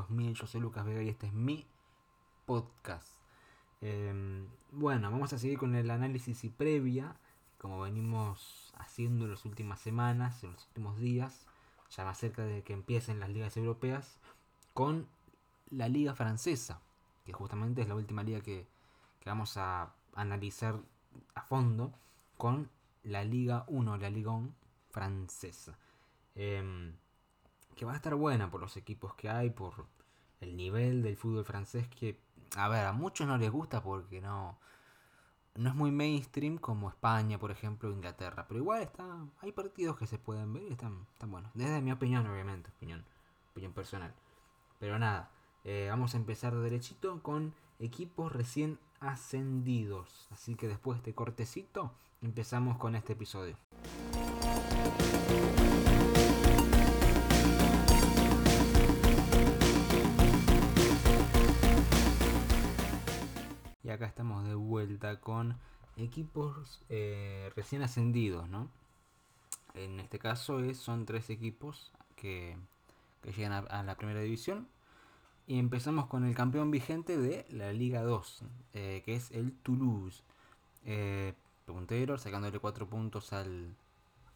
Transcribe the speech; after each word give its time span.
2000. 0.00 0.34
Yo 0.34 0.46
soy 0.46 0.60
Lucas 0.60 0.86
Vega 0.86 1.02
y 1.02 1.08
este 1.08 1.26
es 1.26 1.32
mi 1.32 1.66
podcast. 2.46 3.14
Em, 3.80 4.46
bueno, 4.72 5.10
vamos 5.10 5.32
a 5.32 5.38
seguir 5.38 5.58
con 5.58 5.74
el 5.74 5.90
análisis 5.90 6.44
y 6.44 6.48
previa, 6.48 7.16
como 7.58 7.80
venimos 7.80 8.72
haciendo 8.78 9.24
en 9.24 9.32
las 9.32 9.44
últimas 9.44 9.80
semanas, 9.80 10.42
en 10.42 10.52
los 10.52 10.66
últimos 10.68 10.98
días, 10.98 11.46
ya 11.90 12.04
más 12.04 12.18
cerca 12.18 12.42
de 12.42 12.62
que 12.62 12.72
empiecen 12.72 13.20
las 13.20 13.28
ligas 13.30 13.56
europeas, 13.56 14.18
con 14.72 15.06
la 15.70 15.88
liga 15.88 16.14
francesa, 16.14 16.80
que 17.24 17.32
justamente 17.32 17.82
es 17.82 17.88
la 17.88 17.94
última 17.94 18.22
liga 18.22 18.40
que, 18.40 18.66
vamos 19.26 19.56
a 19.58 19.92
analizar 20.14 20.80
a 21.34 21.42
fondo, 21.42 21.92
con 22.38 22.70
la 23.02 23.22
Liga 23.22 23.64
1, 23.68 23.98
la 23.98 24.10
Liga 24.10 24.30
1 24.30 24.50
francesa. 24.90 25.78
Em, 26.34 26.94
que 27.76 27.84
va 27.84 27.92
a 27.92 27.96
estar 27.96 28.14
buena 28.14 28.50
por 28.50 28.60
los 28.60 28.76
equipos 28.76 29.14
que 29.14 29.28
hay, 29.28 29.50
por 29.50 29.86
el 30.40 30.56
nivel 30.56 31.02
del 31.02 31.16
fútbol 31.16 31.44
francés 31.44 31.88
que, 31.88 32.18
a 32.56 32.68
ver, 32.68 32.86
a 32.86 32.92
muchos 32.92 33.26
no 33.26 33.38
les 33.38 33.50
gusta 33.50 33.82
porque 33.82 34.20
no, 34.20 34.58
no 35.54 35.68
es 35.68 35.74
muy 35.74 35.90
mainstream 35.90 36.58
como 36.58 36.88
España, 36.88 37.38
por 37.38 37.50
ejemplo, 37.50 37.90
Inglaterra. 37.90 38.46
Pero 38.48 38.60
igual 38.60 38.82
está, 38.82 39.04
hay 39.40 39.52
partidos 39.52 39.98
que 39.98 40.06
se 40.06 40.18
pueden 40.18 40.52
ver 40.52 40.64
y 40.64 40.72
están, 40.72 41.06
están 41.12 41.30
buenos. 41.30 41.50
Desde 41.54 41.80
mi 41.80 41.92
opinión, 41.92 42.26
obviamente, 42.26 42.70
opinión, 42.76 43.04
opinión 43.50 43.72
personal. 43.72 44.14
Pero 44.78 44.98
nada, 44.98 45.30
eh, 45.64 45.88
vamos 45.90 46.14
a 46.14 46.16
empezar 46.16 46.56
derechito 46.56 47.22
con 47.22 47.54
equipos 47.78 48.32
recién 48.32 48.78
ascendidos. 49.00 50.28
Así 50.30 50.54
que 50.54 50.68
después 50.68 50.96
de 50.96 51.00
este 51.00 51.14
cortecito, 51.14 51.92
empezamos 52.22 52.78
con 52.78 52.94
este 52.94 53.12
episodio. 53.14 53.56
Acá 63.92 64.06
estamos 64.06 64.44
de 64.46 64.54
vuelta 64.54 65.18
con 65.20 65.56
equipos 65.96 66.80
eh, 66.88 67.50
recién 67.56 67.82
ascendidos, 67.82 68.48
¿no? 68.48 68.68
En 69.74 69.98
este 69.98 70.20
caso 70.20 70.60
es, 70.60 70.78
son 70.78 71.06
tres 71.06 71.28
equipos 71.28 71.90
que, 72.14 72.56
llegan 73.24 73.52
a, 73.52 73.82
la 73.82 73.96
primera 73.96 74.20
división. 74.20 74.68
Y 75.48 75.58
empezamos 75.58 76.06
con 76.06 76.24
el 76.24 76.34
campeón 76.36 76.70
vigente 76.70 77.18
de 77.18 77.46
la 77.50 77.72
Liga 77.72 78.02
2, 78.02 78.44
eh, 78.74 79.02
que 79.04 79.16
es 79.16 79.32
el 79.32 79.52
Toulouse. 79.54 80.22
Eh, 80.84 81.34
puntero, 81.66 82.16
sacándole 82.16 82.60
4 82.60 82.86
puntos 82.88 83.32
al, 83.32 83.74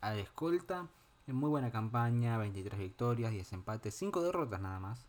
al 0.01 0.19
escolta. 0.19 0.89
Muy 1.29 1.49
buena 1.49 1.71
campaña, 1.71 2.39
23 2.39 2.81
victorias, 2.81 3.31
10 3.31 3.53
empates, 3.53 3.95
5 3.95 4.21
derrotas 4.23 4.61
nada 4.61 4.81
más. 4.81 5.07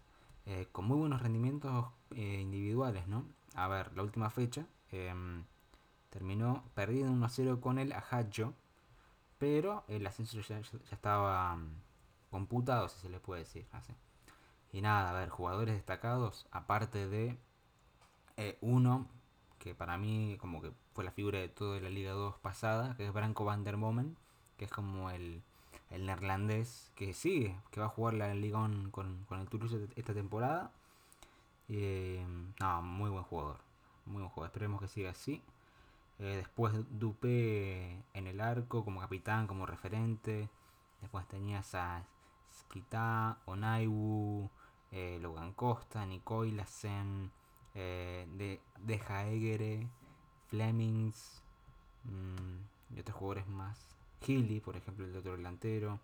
Con 0.71 0.85
muy 0.85 0.99
buenos 0.99 1.23
rendimientos 1.23 1.87
eh, 2.11 2.39
individuales, 2.41 3.07
¿no? 3.07 3.25
A 3.55 3.67
ver, 3.67 3.95
la 3.95 4.03
última 4.03 4.29
fecha 4.29 4.65
em, 4.91 5.43
terminó 6.09 6.63
perdiendo 6.75 7.11
1 7.13 7.29
0 7.29 7.61
con 7.61 7.79
el 7.79 7.93
Ajajo, 7.93 8.53
pero 9.37 9.83
el 9.87 10.05
ascenso 10.05 10.39
ya, 10.41 10.59
estaba 10.91 11.55
mm, 11.55 11.69
computado, 12.31 12.89
si 12.89 12.99
se 12.99 13.09
le 13.09 13.19
puede 13.19 13.41
decir. 13.41 13.65
Y 14.71 14.81
nada, 14.81 15.09
a 15.09 15.13
ver, 15.13 15.29
jugadores 15.29 15.75
destacados, 15.75 16.47
aparte 16.51 17.07
de 17.07 17.37
eh, 18.37 18.57
uno 18.61 19.07
que 19.59 19.73
para 19.73 19.97
mí 19.97 20.37
como 20.39 20.61
que 20.61 20.71
fue 20.93 21.03
la 21.03 21.11
figura 21.11 21.39
de 21.39 21.47
toda 21.49 21.79
la 21.79 21.89
Liga 21.89 22.11
2 22.11 22.37
pasada, 22.39 22.95
que 22.97 23.07
es 23.07 23.13
Branco 23.13 23.45
van 23.45 23.63
der 23.63 23.77
Momen, 23.77 24.17
que 24.57 24.65
es 24.65 24.71
como 24.71 25.09
el, 25.09 25.41
el 25.91 26.05
neerlandés 26.05 26.91
que 26.95 27.13
sigue, 27.13 27.57
que 27.71 27.79
va 27.79 27.87
a 27.87 27.89
jugar 27.89 28.15
la 28.15 28.33
Liga 28.33 28.59
con, 28.91 28.91
con 29.25 29.39
el 29.39 29.47
Toulouse 29.47 29.87
esta 29.95 30.13
temporada. 30.13 30.71
Eh, 31.69 32.25
no, 32.59 32.81
muy 32.81 33.09
buen 33.09 33.23
jugador, 33.23 33.57
muy 34.05 34.21
buen 34.21 34.29
jugador, 34.29 34.49
esperemos 34.51 34.81
que 34.81 34.87
siga 34.87 35.11
así. 35.11 35.41
Eh, 36.19 36.37
después 36.37 36.73
Dupé 36.91 38.03
en 38.13 38.27
el 38.27 38.39
arco 38.39 38.85
como 38.85 39.01
capitán, 39.01 39.47
como 39.47 39.65
referente. 39.65 40.49
Después 41.01 41.27
tenías 41.27 41.75
a 41.75 42.05
Skita, 42.51 43.39
Onaiwu, 43.45 44.49
eh, 44.91 45.19
Logan 45.21 45.53
Costa, 45.53 46.05
Lassen 46.05 47.31
eh, 47.73 48.27
de, 48.37 48.61
de 48.79 48.99
Jaegere, 48.99 49.89
Flemings 50.47 51.43
mm, 52.05 52.95
y 52.95 52.99
otros 52.99 53.17
jugadores 53.17 53.47
más. 53.47 53.97
Healy, 54.21 54.61
por 54.61 54.77
ejemplo, 54.77 55.05
el 55.05 55.15
otro 55.15 55.35
delantero. 55.35 55.99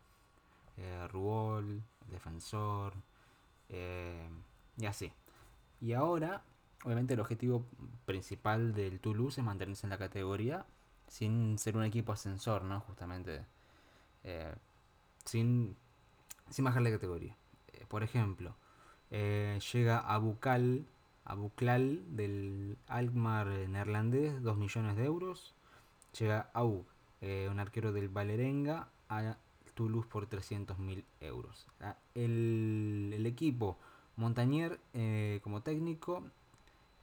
Eh, 0.77 1.07
Ruol, 1.07 1.81
defensor. 2.09 2.93
Y 4.77 4.85
así. 4.85 5.13
Y 5.81 5.93
ahora, 5.93 6.43
obviamente, 6.83 7.15
el 7.15 7.19
objetivo 7.19 7.65
principal 8.05 8.73
del 8.73 8.99
Toulouse 8.99 9.41
es 9.41 9.45
mantenerse 9.45 9.85
en 9.85 9.89
la 9.89 9.97
categoría 9.97 10.65
sin 11.07 11.57
ser 11.57 11.75
un 11.75 11.83
equipo 11.83 12.13
ascensor, 12.13 12.63
¿no? 12.63 12.79
Justamente. 12.81 13.45
Eh, 14.23 14.53
sin, 15.25 15.75
sin 16.49 16.65
bajar 16.65 16.81
la 16.81 16.91
categoría. 16.91 17.35
por 17.87 18.03
ejemplo, 18.03 18.55
llega 19.09 19.99
a 19.99 20.17
Bucal 20.17 20.85
a 21.25 21.35
Buklal 21.35 22.03
del 22.15 22.77
Alkmaar 22.87 23.47
neerlandés, 23.69 24.41
2 24.41 24.57
millones 24.57 24.95
de 24.97 25.05
euros. 25.05 25.53
Llega 26.17 26.49
Aug, 26.53 26.85
eh, 27.21 27.47
un 27.49 27.59
arquero 27.59 27.93
del 27.93 28.09
Valerenga, 28.09 28.89
a 29.09 29.37
Toulouse 29.73 30.07
por 30.09 30.25
300 30.27 30.77
mil 30.79 31.05
euros. 31.21 31.67
Ah, 31.79 31.95
el, 32.15 33.23
equipo 33.25 33.77
Montañer 34.15 34.79
eh, 34.93 35.39
como 35.43 35.61
técnico, 35.61 36.23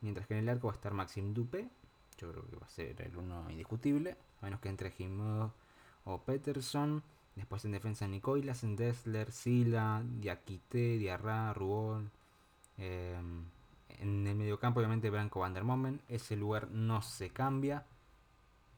mientras 0.01 0.27
que 0.27 0.35
en 0.35 0.41
el 0.41 0.49
arco 0.49 0.69
va 0.69 0.75
a 0.75 0.77
estar 0.77 0.93
Maxime 0.93 1.33
Dupé. 1.33 1.69
Yo 2.19 2.31
creo 2.31 2.47
que 2.49 2.57
va 2.57 2.67
a 2.67 2.71
ser 2.71 3.01
el 3.03 3.17
uno 3.17 3.51
indiscutible, 3.51 4.17
a 4.41 4.47
menos 4.47 4.61
que 4.61 4.69
entre 4.69 4.91
Jimbo 4.91 5.53
o 6.05 6.19
Peterson. 6.23 7.03
Después 7.37 7.65
en 7.65 7.73
defensa 7.73 8.09
Nicolas, 8.09 8.63
Dessler, 8.63 9.31
Sila, 9.31 10.03
Diakite, 10.05 10.99
Diarra, 10.99 11.55
Rubón. 11.55 12.11
Eh, 12.79 13.17
en 14.01 14.27
el 14.27 14.35
mediocampo, 14.37 14.81
obviamente, 14.81 15.11
Branco 15.11 15.41
Van 15.41 15.55
der 15.55 15.65
Momen. 15.65 16.01
Ese 16.09 16.37
lugar 16.37 16.71
no 16.71 17.03
se 17.03 17.31
cambia. 17.31 17.87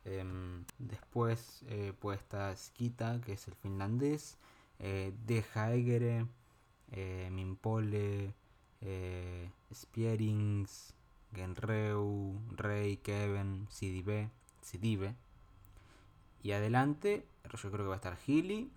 Em, 0.04 0.64
después 0.78 1.62
eh, 1.68 1.92
puede 1.98 2.18
estar 2.18 2.56
Skita, 2.56 3.20
que 3.20 3.32
es 3.34 3.48
el 3.48 3.54
finlandés. 3.54 4.36
Eh, 4.78 5.12
De 5.26 5.42
Jaegere, 5.42 6.26
eh, 6.92 7.28
Mimpole, 7.30 8.34
eh, 8.80 9.50
Spierings, 9.72 10.94
Genreu, 11.34 12.40
Rey, 12.56 12.98
Kevin, 12.98 13.66
Sidibe, 13.70 14.30
Sidibe. 14.62 15.14
Y 16.42 16.52
adelante, 16.52 17.26
yo 17.44 17.70
creo 17.70 17.84
que 17.84 17.88
va 17.88 17.94
a 17.94 17.96
estar 17.96 18.16
Gili. 18.16 18.72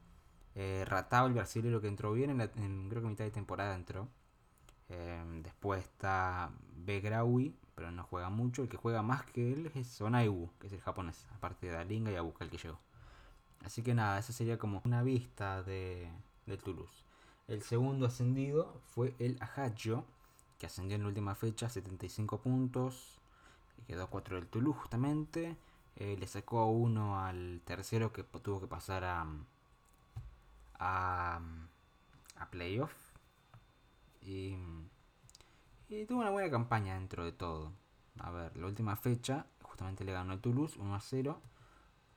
Eh, 0.56 0.86
el 0.88 1.34
brasileño 1.34 1.82
que 1.82 1.88
entró 1.88 2.14
bien, 2.14 2.40
en, 2.40 2.90
creo 2.90 3.02
que 3.02 3.08
mitad 3.08 3.26
de 3.26 3.32
temporada 3.32 3.76
entró. 3.76 4.10
Em, 4.90 5.42
después 5.42 5.84
está 5.84 6.52
Begraui, 6.76 7.56
pero 7.76 7.92
no 7.92 8.04
juega 8.04 8.30
mucho. 8.30 8.64
El 8.64 8.70
que 8.70 8.78
juega 8.78 9.02
más 9.02 9.26
que 9.26 9.54
él 9.54 9.72
es 9.74 9.88
Sonaiwu, 9.88 10.52
que 10.60 10.68
es 10.68 10.74
el 10.74 10.82
japonés, 10.82 11.26
aparte 11.34 11.68
de 11.68 11.74
Dalinga 11.74 12.12
y 12.12 12.16
Abuka 12.16 12.44
el 12.44 12.52
que 12.52 12.58
llegó. 12.58 12.80
Así 13.64 13.82
que 13.82 13.94
nada, 13.94 14.20
esa 14.20 14.34
sería 14.34 14.58
como 14.58 14.82
una 14.86 15.04
vista 15.04 15.64
de, 15.64 16.10
del 16.46 16.60
Toulouse. 16.60 17.03
El 17.48 17.62
segundo 17.62 18.06
ascendido 18.06 18.82
fue 18.94 19.16
el 19.20 19.38
Ajaccio, 19.42 20.06
que 20.60 20.66
ascendió 20.66 20.96
en 20.96 21.04
la 21.04 21.10
última 21.10 21.36
fecha, 21.36 21.70
75 21.70 22.42
puntos. 22.42 23.20
Y 23.78 23.84
quedó 23.84 24.08
4 24.10 24.38
del 24.38 24.48
Toulouse 24.48 24.80
justamente. 24.80 25.58
Eh, 25.96 26.18
le 26.20 26.28
sacó 26.28 26.66
uno 26.68 27.20
al 27.20 27.62
tercero 27.66 28.12
que 28.14 28.24
tuvo 28.24 28.62
que 28.62 28.68
pasar 28.68 29.04
a, 29.04 29.28
a, 30.80 31.42
a 32.38 32.50
playoff 32.50 32.92
y, 34.26 34.58
tuvo 36.08 36.22
una 36.22 36.32
buena 36.32 36.50
campaña 36.50 36.96
dentro 36.96 37.24
de 37.24 37.32
todo. 37.32 37.72
A 38.20 38.32
ver, 38.32 38.56
la 38.58 38.68
última 38.68 38.96
fecha, 38.96 39.46
justamente 39.62 40.04
le 40.04 40.14
ganó 40.14 40.34
el 40.34 40.40
Toulouse 40.40 40.78
1 40.80 40.96
a 40.96 41.00
0 41.00 41.42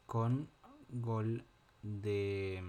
con 0.07 0.49
gol 0.89 1.45
de 1.83 2.63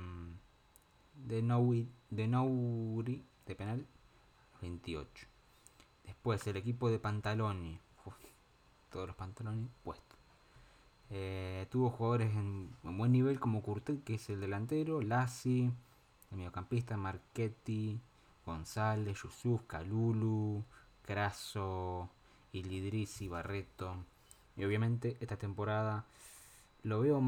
de 1.16 1.42
Nouri 1.42 1.90
de, 2.10 2.28
Nouri, 2.28 3.24
de 3.46 3.56
penal 3.56 3.86
28. 4.62 5.28
Después 6.06 6.46
el 6.48 6.58
equipo 6.58 6.90
de 6.90 7.00
Pantaloni, 7.00 7.80
todos 8.90 9.08
los 9.08 9.16
pantalones 9.16 9.70
puestos. 9.84 10.18
Eh, 11.10 11.68
tuvo 11.70 11.90
jugadores 11.90 12.34
en, 12.34 12.70
buen 12.84 13.12
nivel 13.12 13.40
como 13.40 13.62
Curtet, 13.62 14.04
que 14.04 14.16
es 14.16 14.30
el 14.30 14.42
delantero, 14.42 15.02
Lassi, 15.02 15.72
el 16.32 16.38
mediocampista, 16.38 16.98
Marchetti, 16.98 18.00
González, 18.46 19.22
Yusuf, 19.22 19.62
Calulu, 19.68 20.64
Craso, 21.04 22.10
Ilidrisi, 22.52 23.28
Barreto. 23.28 23.96
Y 24.56 24.66
obviamente 24.66 25.18
esta 25.20 25.38
temporada 25.38 26.06
lo 26.84 27.02
veo 27.02 27.22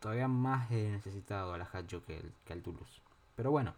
todavía 0.00 0.28
más 0.28 0.70
necesitado 0.70 1.52
a 1.52 1.58
la 1.58 1.68
Hacho 1.72 2.04
que, 2.04 2.22
que 2.44 2.52
al 2.52 2.62
Toulouse. 2.62 3.00
Pero 3.36 3.50
bueno, 3.50 3.74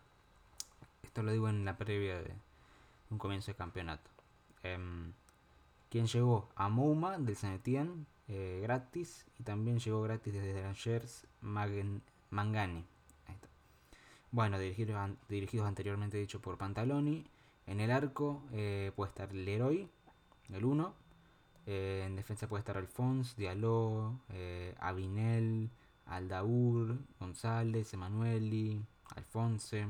Esto 1.12 1.23
lo 1.23 1.32
digo 1.32 1.50
en 1.50 1.67
la 1.67 1.76
previa 1.76 2.23
de 2.23 2.32
un 3.11 3.19
comienzo 3.19 3.50
de 3.50 3.55
campeonato. 3.55 4.11
Em, 4.62 5.12
quien 5.91 6.06
llegó 6.06 6.49
a 6.55 6.70
Mouma 6.70 7.19
del 7.19 7.37
Sanetien 7.37 8.06
eh, 8.29 8.61
gratis 8.62 9.26
y 9.38 9.43
también 9.43 9.79
llegó 9.79 10.00
gratis 10.00 10.32
desde 10.32 10.62
Rangers 10.62 11.26
Mangani. 11.43 12.87
Bueno, 14.31 14.59
dirigidos, 14.59 15.67
anteriormente 15.67 16.17
dicho 16.17 16.41
por 16.41 16.56
Pantaloni. 16.56 17.26
En 17.67 17.81
el 17.81 17.91
arco 17.91 18.43
eh, 18.53 18.91
puede 18.97 19.11
estar 19.11 19.35
Leroy, 19.35 19.91
el 20.50 20.64
1. 20.64 20.94
Eh, 21.67 22.05
en 22.06 22.17
defensa 22.17 22.49
puede 22.49 22.61
estar 22.61 22.79
Alphonse, 22.79 23.35
Diallo, 23.37 24.14
eh, 24.31 24.75
Abinel, 24.81 25.69
Aldaur, 26.06 26.97
González, 27.20 27.93
Emanueli, 27.93 28.82
Alfonse. 29.14 29.87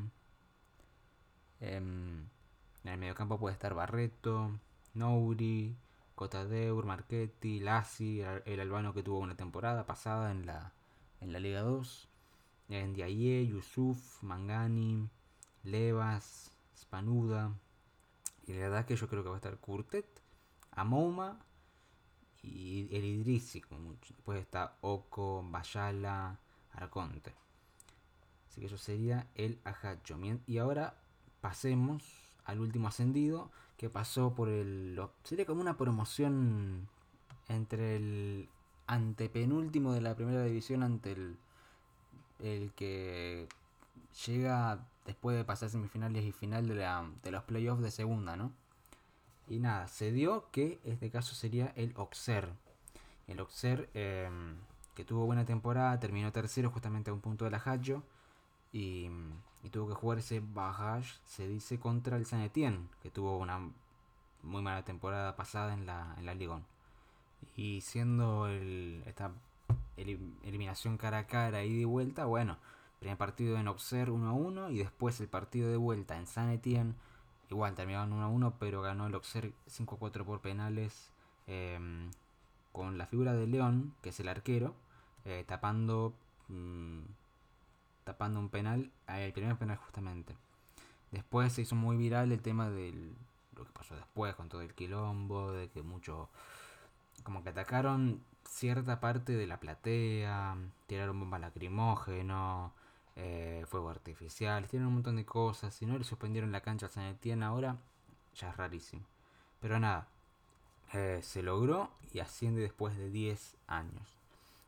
Em, 1.63 2.27
en 2.83 2.93
el 2.93 2.99
mediocampo 2.99 3.39
puede 3.39 3.53
estar 3.53 3.73
Barreto, 3.73 4.59
Nouri, 4.95 5.77
Cotadeur, 6.17 6.85
Marchetti, 6.85 7.61
Lassi, 7.61 8.21
el, 8.21 8.59
albano 8.59 8.93
que 8.93 9.05
tuvo 9.05 9.21
una 9.21 9.37
temporada 9.37 9.87
pasada 9.87 10.33
en 10.33 10.45
la, 10.45 10.73
en 11.21 11.33
la 11.33 11.39
Liga 11.39 11.61
2. 11.61 12.09
En 12.69 12.95
Diaye, 12.95 13.47
Yusuf, 13.47 14.23
Mangani, 14.25 15.09
Levas, 15.63 16.51
Spanuda. 16.77 17.53
Y 18.49 18.55
la 18.55 18.63
verdad 18.63 18.85
que 18.85 18.97
yo 18.97 19.09
creo 19.09 19.23
que 19.23 19.29
va 19.29 19.37
a 19.37 19.39
estar 19.39 19.57
Kurtet, 19.59 20.07
Amouma 20.73 21.39
y 22.43 22.89
el 22.91 23.05
Idrisi. 23.05 23.63
Después 24.09 24.41
está 24.41 24.79
Oko, 24.81 25.47
Bayala, 25.49 26.41
Arconte. 26.73 27.33
Así 28.49 28.61
que 28.61 28.67
eso 28.67 28.79
sería 28.79 29.29
el 29.37 29.61
Ajacho. 29.65 30.19
Y 30.49 30.59
ahora 30.59 31.02
pasemos 31.43 32.03
al 32.47 32.61
último 32.61 32.89
ascendido 32.89 33.51
que 33.77 33.91
pasó 33.91 34.35
por 34.35 34.49
el... 34.49 34.99
Sería 35.25 35.45
como 35.45 35.61
una 35.61 35.77
promoción 35.77 36.89
entre 37.49 37.97
el 37.97 38.49
antepenúltimo 38.87 39.93
de 39.93 40.01
la 40.01 40.15
primera 40.15 40.45
división 40.45 40.83
ante 40.83 41.13
el, 41.13 41.37
el 42.39 42.73
que 42.73 43.49
llega 44.27 44.87
después 45.05 45.37
de 45.37 45.45
pasar 45.45 45.69
semifinales 45.69 46.25
y 46.25 46.33
final 46.33 46.69
de, 46.69 46.77
la, 46.77 47.11
de 47.23 47.31
los 47.31 47.43
playoffs 47.45 47.83
de 47.83 47.91
segunda, 47.91 48.37
¿no? 48.37 48.53
Y 49.49 49.59
nada, 49.59 49.89
se 49.89 50.13
dio 50.13 50.49
que 50.51 50.81
este 50.85 51.11
caso 51.11 51.35
sería 51.35 51.73
el 51.77 51.93
Oxer. 51.97 52.51
El 53.27 53.41
Oxer, 53.41 53.91
em, 53.95 54.57
que 54.95 55.05
tuvo 55.05 55.27
buena 55.27 55.45
temporada, 55.45 55.99
terminó 55.99 56.33
tercero 56.33 56.71
justamente 56.71 57.11
a 57.11 57.15
un 57.15 57.21
punto 57.21 57.45
de 57.45 57.51
la. 57.51 57.59
Y, 58.73 59.11
tuvo 59.71 59.89
que 59.89 59.95
jugar 59.95 60.19
ese 60.19 60.41
barrage, 60.41 61.15
se 61.25 61.47
dice, 61.47 61.79
contra 61.79 62.17
el 62.17 62.27
San 62.27 62.41
Etienne, 62.41 62.89
que 63.03 63.11
tuvo 63.11 63.39
una 63.39 63.71
muy 64.43 64.63
mala 64.63 64.85
temporada 64.85 65.37
pasada 65.37 65.73
en 65.75 65.87
la, 65.87 66.15
en 66.19 66.27
la 66.27 66.35
Ligón. 66.35 66.65
Y 67.57 67.81
siendo 67.81 68.49
el, 68.49 69.03
esta 69.07 69.33
eliminación 69.97 70.99
cara 70.99 71.19
a 71.19 71.27
cara 71.27 71.65
y 71.65 71.79
de 71.79 71.85
vuelta, 71.85 72.25
bueno, 72.25 72.59
primer 72.99 73.19
partido 73.19 73.57
en 73.57 73.69
Auxerre 73.69 74.11
1 74.11 74.29
a 74.29 74.33
1 74.33 74.71
y 74.71 74.79
después 74.79 75.21
el 75.21 75.29
partido 75.29 75.71
de 75.71 75.77
vuelta 75.77 76.17
en 76.19 76.27
San 76.27 76.51
Etienne 76.51 76.95
Igual 77.53 77.75
terminaron 77.75 78.15
1 78.15 78.25
a 78.25 78.29
1, 78.29 78.55
pero 78.59 78.81
ganó 78.81 79.07
el 79.07 79.15
Auxerre 79.15 79.53
5 79.67 79.97
a 79.97 79.99
4 79.99 80.25
por 80.25 80.41
penales. 80.41 81.13
Em, 81.47 82.11
con 82.73 82.97
la 82.97 83.07
figura 83.07 83.35
de 83.35 83.47
León, 83.47 83.95
que 84.01 84.09
es 84.09 84.21
el 84.21 84.29
arquero, 84.29 84.75
eh, 85.27 85.45
tapando, 85.47 86.15
mm, 86.49 87.01
tapando 88.05 88.41
un 88.41 88.49
penal, 88.49 88.91
el 89.09 89.33
primer 89.33 89.57
penal 89.57 89.77
justamente. 89.77 90.37
Después 91.11 91.53
se 91.53 91.63
hizo 91.63 91.75
muy 91.75 91.97
viral 91.97 92.33
el 92.33 92.41
tema 92.41 92.71
de 92.71 92.93
lo 93.57 93.65
que 93.65 93.73
pasó 93.73 93.95
después 93.95 94.35
con 94.35 94.49
todo 94.49 94.63
el 94.63 94.75
quilombo, 94.75 95.53
de 95.53 95.69
que 95.69 95.83
mucho, 95.83 96.29
como 97.23 97.43
que 97.43 97.51
atacaron 97.51 98.23
cierta 98.49 99.01
parte 99.01 99.33
de 99.33 99.47
la 99.47 99.61
platea, 99.61 100.57
tiraron 100.87 101.21
bomba 101.21 101.39
lacrimógeno, 101.39 102.73
eh, 103.17 103.65
fuego 103.69 103.91
artificial, 103.91 104.67
tienen 104.69 104.89
un 104.89 104.95
montón 104.95 105.17
de 105.17 105.27
cosas. 105.27 105.75
Si 105.75 105.87
no 105.87 105.99
le 105.99 106.05
suspendieron 106.05 106.53
la 106.53 106.63
cancha 106.63 106.87
a 106.87 106.89
San 106.89 107.05
Etienne 107.05 107.45
ahora, 107.45 107.77
ya 108.35 108.51
es 108.51 108.57
rarísimo. 108.57 109.03
Pero 109.61 109.79
nada, 109.79 110.09
eh, 110.93 111.21
se 111.23 111.43
logró 111.43 111.91
y 112.13 112.21
asciende 112.21 112.63
después 112.63 112.97
de 112.97 113.11
10 113.11 113.57
años. 113.67 114.17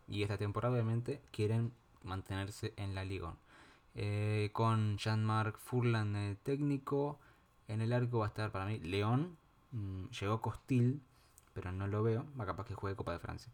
Y 0.08 0.22
esta 0.22 0.38
temporada 0.38 0.74
obviamente 0.74 1.20
quieren 1.32 1.72
mantenerse 2.04 2.72
en 2.76 2.94
la 2.94 3.04
Liga. 3.04 3.34
Eh, 3.94 4.50
con 4.52 4.98
Jean-Marc 4.98 5.58
Furlan 5.58 6.38
técnico. 6.42 7.18
En 7.68 7.80
el 7.80 7.92
arco 7.92 8.18
va 8.18 8.26
a 8.26 8.28
estar 8.28 8.52
para 8.52 8.66
mí 8.66 8.78
León. 8.80 9.36
Mm, 9.72 10.06
llegó 10.10 10.40
Costil, 10.40 11.02
pero 11.52 11.72
no 11.72 11.86
lo 11.86 12.02
veo. 12.02 12.24
Va 12.38 12.46
capaz 12.46 12.66
que 12.66 12.74
juegue 12.74 12.96
Copa 12.96 13.12
de 13.12 13.18
Francia. 13.18 13.52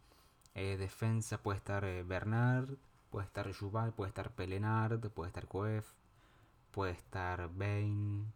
defensa 0.54 1.38
puede 1.38 1.58
estar 1.58 1.84
Bernard. 2.04 2.70
Puede 3.10 3.26
estar 3.26 3.50
Yuval, 3.50 3.92
puede 3.92 4.08
estar 4.08 4.30
Pelenard, 4.30 5.10
puede 5.10 5.28
estar 5.28 5.48
Coef, 5.48 5.90
puede 6.70 6.92
estar 6.92 7.50
Bain, 7.52 8.32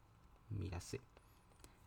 mira, 0.50 0.80
sí. 0.80 1.00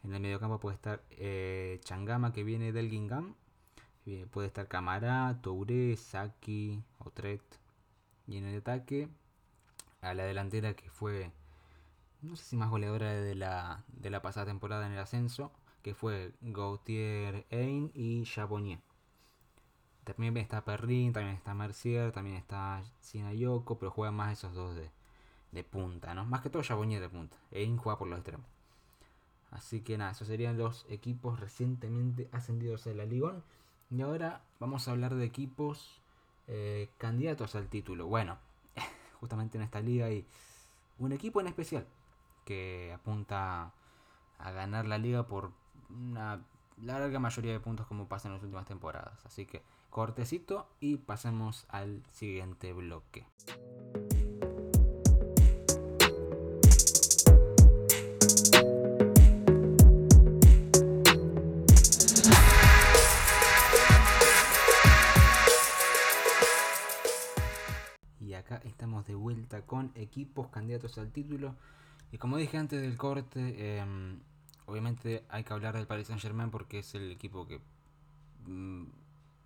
En 0.04 0.14
el 0.14 0.22
mediocampo 0.22 0.60
puede 0.60 0.76
estar 0.76 1.04
eh, 1.12 1.82
Changama 1.84 2.32
que 2.32 2.46
viene 2.46 2.72
del 2.72 2.90
Gingam. 2.90 3.36
Eh, 4.06 4.26
puede 4.32 4.48
estar 4.48 4.70
Camara, 4.70 5.38
Touré, 5.42 5.98
Saki, 5.98 6.82
Otret. 7.00 7.42
Y 8.28 8.38
en 8.38 8.46
el 8.46 8.60
ataque, 8.60 9.10
a 10.02 10.14
la 10.14 10.26
delantera 10.26 10.74
que 10.76 10.90
fue, 10.90 11.32
no 12.22 12.36
sé 12.36 12.44
si 12.44 12.58
más 12.58 12.70
goleadora 12.70 13.14
de 13.14 13.36
la, 13.36 13.84
de 13.88 14.10
la 14.10 14.22
pasada 14.22 14.48
temporada 14.48 14.86
en 14.86 14.94
el 14.94 15.00
ascenso, 15.00 15.52
que 15.82 15.94
fue 15.94 16.34
Gautier 16.42 17.46
Ain 17.52 17.92
y 17.94 18.24
Chabonnier. 18.24 18.80
También 20.04 20.38
está 20.38 20.64
Perrin, 20.64 21.12
también 21.12 21.36
está 21.36 21.54
Mercier, 21.54 22.12
también 22.12 22.38
está 22.38 22.82
Sinayoko, 23.02 23.78
pero 23.78 23.92
juegan 23.92 24.16
más 24.16 24.32
esos 24.32 24.54
dos 24.54 24.76
de, 24.76 25.64
punta, 25.64 26.14
¿no? 26.14 26.26
Más 26.26 26.42
que 26.42 26.50
todo 26.50 26.64
Jabonier 26.64 27.02
de 27.02 27.10
punta. 27.10 27.36
Ein 27.52 27.78
juega 27.78 27.98
por 27.98 28.08
los 28.08 28.20
extremos. 28.20 28.46
Así 29.52 29.82
que 29.82 29.98
nada, 29.98 30.12
esos 30.12 30.28
serían 30.28 30.58
los 30.58 30.86
equipos 30.90 31.40
recientemente 31.40 32.30
ascendidos 32.32 32.86
a 32.88 32.94
la 32.94 33.06
Ligón. 33.06 33.44
Y 33.90 34.02
ahora 34.02 34.44
vamos 34.60 34.88
a 34.88 34.92
hablar 34.92 35.16
de 35.16 35.26
equipos 35.26 36.02
eh, 36.48 36.90
candidatos 36.98 37.56
al 37.56 37.68
título. 37.68 38.08
Bueno, 38.08 38.38
justamente 39.20 39.58
en 39.58 39.64
esta 39.64 39.82
liga 39.82 40.08
hay 40.08 40.26
un 41.00 41.12
equipo 41.12 41.42
en 41.42 41.48
especial 41.48 41.86
que 42.46 42.92
apunta 42.94 43.74
a 44.40 44.52
ganar 44.52 44.86
la 44.86 44.98
liga 44.98 45.28
por 45.28 45.52
una 45.90 46.42
larga 46.82 47.20
mayoría 47.20 47.52
de 47.52 47.60
puntos 47.60 47.88
como 47.88 48.08
pasa 48.08 48.28
en 48.28 48.36
las 48.36 48.44
últimas 48.44 48.66
temporadas. 48.66 49.26
Así 49.26 49.46
que 49.46 49.62
cortecito 49.90 50.68
y 50.80 50.98
pasemos 50.98 51.66
al 51.70 52.04
siguiente 52.12 52.74
bloque. 52.74 53.26
Con 69.66 69.92
equipos 69.96 70.48
candidatos 70.50 70.98
al 70.98 71.12
título. 71.12 71.56
Y 72.12 72.18
como 72.18 72.38
dije 72.38 72.58
antes 72.58 72.82
del 72.82 72.98
corte, 72.98 73.80
em, 73.80 74.20
obviamente 74.66 75.24
hay 75.30 75.44
que 75.44 75.54
hablar 75.54 75.76
del 75.76 75.88
Paris 75.88 76.08
Saint 76.08 76.22
Germain 76.22 76.50
porque 76.52 76.80
es 76.80 76.96
el 76.96 77.12
equipo 77.12 77.48
que 77.48 77.60
mm, 78.46 78.86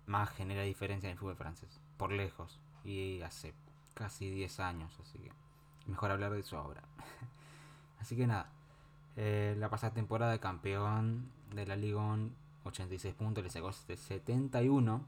más 0.06 0.30
genera 0.30 0.62
diferencia 0.62 1.08
en 1.08 1.12
el 1.12 1.18
fútbol 1.18 1.36
francés, 1.36 1.80
por 1.96 2.12
lejos, 2.12 2.60
y 2.84 3.20
hace 3.22 3.54
casi 3.94 4.30
10 4.30 4.60
años, 4.60 4.98
así 5.00 5.18
que 5.18 5.30
mejor 5.86 6.10
hablar 6.10 6.32
de 6.32 6.40
eso 6.40 6.58
ahora. 6.58 6.82
así 8.00 8.16
que 8.16 8.26
nada, 8.26 8.50
eh, 9.16 9.54
la 9.58 9.68
pasada 9.70 9.94
temporada 9.94 10.38
campeón 10.38 11.30
de 11.54 11.66
la 11.66 11.76
Liga 11.76 12.16
86 12.64 13.14
puntos, 13.14 13.44
le 13.44 13.50
sacó 13.50 13.72
71. 13.72 15.04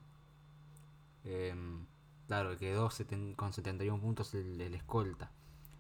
Eh, 1.25 1.55
claro, 2.27 2.57
quedó 2.59 2.91
con 3.37 3.53
71 3.53 4.01
puntos 4.01 4.35
el, 4.35 4.61
escolta. 4.75 5.31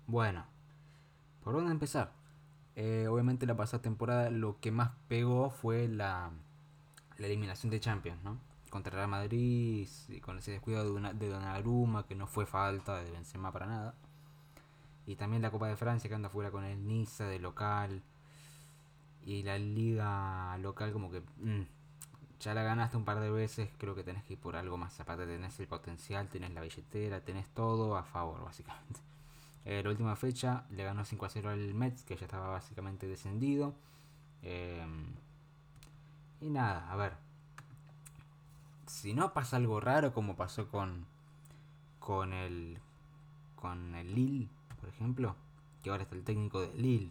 Bueno, 0.06 0.44
¿por 1.42 1.54
dónde 1.54 1.72
empezar? 1.72 2.12
Eh, 2.76 3.06
obviamente 3.08 3.46
la 3.46 3.56
pasada 3.56 3.82
temporada 3.82 4.30
lo 4.30 4.58
que 4.60 4.72
más 4.72 4.90
pegó 5.08 5.50
fue 5.50 5.88
la, 5.88 6.30
la 7.18 7.26
eliminación 7.26 7.70
de 7.70 7.80
Champions, 7.80 8.22
¿no? 8.24 8.38
contra 8.74 8.92
Real 8.92 9.06
Madrid 9.08 9.86
con 10.20 10.38
ese 10.38 10.50
descuido 10.50 10.82
de, 10.82 10.90
una, 10.90 11.12
de 11.12 11.28
Donnarumma 11.28 12.08
que 12.08 12.16
no 12.16 12.26
fue 12.26 12.44
falta 12.44 12.96
de 13.00 13.12
Benzema 13.12 13.52
para 13.52 13.66
nada. 13.66 13.94
Y 15.06 15.14
también 15.14 15.42
la 15.42 15.52
Copa 15.52 15.68
de 15.68 15.76
Francia 15.76 16.08
que 16.08 16.16
anda 16.16 16.28
fuera 16.28 16.50
con 16.50 16.64
el 16.64 16.84
Niza 16.84 17.26
de 17.26 17.38
local. 17.38 18.02
Y 19.24 19.44
la 19.44 19.58
liga 19.58 20.58
local 20.58 20.92
como 20.92 21.12
que 21.12 21.20
mm, 21.20 21.62
ya 22.40 22.54
la 22.54 22.62
ganaste 22.62 22.96
un 22.96 23.04
par 23.04 23.20
de 23.20 23.30
veces, 23.30 23.70
creo 23.78 23.94
que 23.94 24.02
tenés 24.04 24.24
que 24.24 24.34
ir 24.34 24.38
por 24.38 24.56
algo 24.56 24.76
más. 24.76 24.98
Aparte 25.00 25.26
tenés 25.26 25.58
el 25.60 25.66
potencial, 25.66 26.28
tenés 26.28 26.52
la 26.52 26.60
billetera, 26.60 27.20
tenés 27.20 27.48
todo 27.48 27.96
a 27.96 28.04
favor 28.04 28.44
básicamente. 28.44 29.00
Eh, 29.66 29.82
la 29.82 29.88
última 29.88 30.14
fecha 30.14 30.66
le 30.68 30.84
ganó 30.84 31.06
5 31.06 31.24
a 31.24 31.30
0 31.30 31.48
al 31.48 31.72
Mets, 31.72 32.02
que 32.02 32.16
ya 32.16 32.26
estaba 32.26 32.48
básicamente 32.48 33.06
descendido. 33.06 33.74
Eh, 34.42 34.84
y 36.42 36.50
nada, 36.50 36.92
a 36.92 36.96
ver. 36.96 37.14
Si 38.86 39.14
no 39.14 39.32
pasa 39.32 39.56
algo 39.56 39.80
raro 39.80 40.12
como 40.12 40.36
pasó 40.36 40.68
con 40.68 41.06
con 41.98 42.34
el 42.34 42.78
con 43.56 43.94
el 43.94 44.14
Lille, 44.14 44.50
por 44.78 44.90
ejemplo, 44.90 45.34
que 45.82 45.88
ahora 45.88 46.02
está 46.02 46.14
el 46.14 46.24
técnico 46.24 46.60
de 46.60 46.74
Lille 46.74 47.10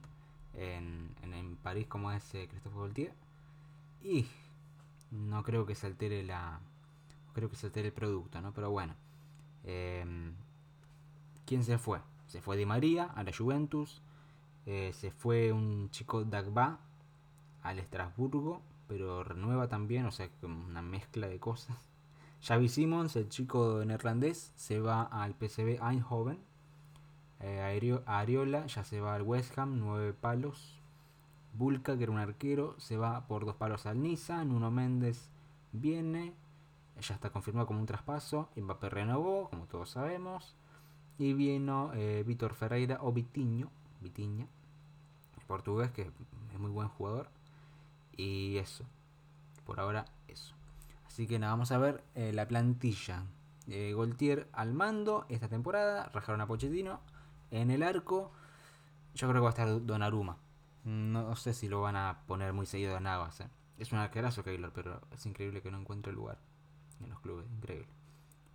en, 0.53 1.09
en, 1.23 1.55
París 1.55 1.87
como 1.87 2.11
es 2.11 2.35
eh, 2.35 2.47
Christophe 2.47 2.77
Gaultier. 2.77 3.13
Y 4.03 4.27
no 5.13 5.43
creo 5.43 5.65
que 5.65 5.75
se 5.75 5.87
altere 5.87 6.23
la 6.23 6.59
creo 7.33 7.49
que 7.49 7.55
se 7.55 7.67
altere 7.67 7.87
el 7.87 7.93
producto, 7.93 8.41
¿no? 8.41 8.53
Pero 8.53 8.71
bueno. 8.71 8.95
Em, 9.63 10.33
¿Quién 11.45 11.63
se 11.63 11.77
fue? 11.77 11.99
Se 12.27 12.41
fue 12.41 12.57
Di 12.57 12.65
María 12.65 13.05
a 13.05 13.23
la 13.23 13.31
Juventus. 13.35 14.01
Eh, 14.65 14.91
se 14.93 15.11
fue 15.11 15.51
un 15.51 15.89
chico 15.91 16.23
Dagba 16.23 16.79
al 17.63 17.79
Estrasburgo, 17.79 18.61
pero 18.87 19.23
renueva 19.23 19.67
también, 19.67 20.05
o 20.05 20.11
sea, 20.11 20.29
una 20.41 20.81
mezcla 20.81 21.27
de 21.27 21.39
cosas. 21.39 21.77
Xavi 22.41 22.69
Simons, 22.69 23.15
el 23.15 23.29
chico 23.29 23.83
neerlandés, 23.85 24.51
se 24.55 24.79
va 24.79 25.03
al 25.03 25.33
PSV 25.33 25.79
Eindhoven. 25.81 26.39
Eh, 27.39 28.01
Ariola 28.05 28.65
ya 28.67 28.83
se 28.83 29.01
va 29.01 29.15
al 29.15 29.21
West 29.23 29.57
Ham, 29.57 29.79
nueve 29.79 30.13
palos. 30.13 30.79
Bulka, 31.53 31.97
que 31.97 32.03
era 32.03 32.11
un 32.11 32.19
arquero, 32.19 32.75
se 32.79 32.97
va 32.97 33.27
por 33.27 33.45
dos 33.45 33.55
palos 33.55 33.85
al 33.85 34.01
Niza. 34.01 34.43
Nuno 34.43 34.71
Méndez 34.71 35.29
viene, 35.71 36.33
ya 36.99 37.15
está 37.15 37.29
confirmado 37.29 37.67
como 37.67 37.79
un 37.79 37.85
traspaso. 37.85 38.49
Mbappé 38.55 38.89
renovó, 38.89 39.49
como 39.49 39.65
todos 39.65 39.91
sabemos. 39.91 40.55
Y 41.17 41.33
vino 41.33 41.91
eh, 41.93 42.23
Víctor 42.25 42.55
Ferreira 42.55 42.97
o 43.01 43.11
Vitiño, 43.11 43.69
Vitiña, 44.01 44.47
portugués, 45.47 45.91
que 45.91 46.01
es 46.53 46.59
muy 46.59 46.71
buen 46.71 46.87
jugador. 46.87 47.29
Y 48.17 48.57
eso, 48.57 48.85
por 49.65 49.79
ahora 49.79 50.05
eso. 50.27 50.55
Así 51.05 51.27
que 51.27 51.37
nada, 51.37 51.53
vamos 51.53 51.71
a 51.71 51.77
ver 51.77 52.03
eh, 52.15 52.33
la 52.33 52.47
plantilla. 52.47 53.23
Eh, 53.67 53.93
Goltier 53.93 54.47
al 54.51 54.73
mando 54.73 55.25
esta 55.29 55.47
temporada, 55.47 56.09
rajaron 56.13 56.41
a 56.41 56.47
Pochettino. 56.47 56.99
En 57.51 57.69
el 57.69 57.83
arco, 57.83 58.31
yo 59.13 59.27
creo 59.29 59.41
que 59.41 59.43
va 59.43 59.49
a 59.49 59.51
estar 59.51 59.85
Donnarumma. 59.85 60.37
No 60.83 61.35
sé 61.35 61.53
si 61.53 61.69
lo 61.69 61.81
van 61.81 61.95
a 61.95 62.23
poner 62.27 62.53
muy 62.53 62.65
seguido 62.65 62.97
a 62.97 62.99
Navas. 62.99 63.39
¿eh? 63.41 63.49
Es 63.77 63.91
un 63.91 63.99
arquerazo 63.99 64.43
Keylor, 64.43 64.71
pero 64.73 65.01
es 65.11 65.25
increíble 65.25 65.61
que 65.61 65.71
no 65.71 65.79
encuentre 65.79 66.11
lugar 66.11 66.39
en 67.01 67.09
los 67.09 67.19
clubes. 67.21 67.49
Increíble. 67.51 67.87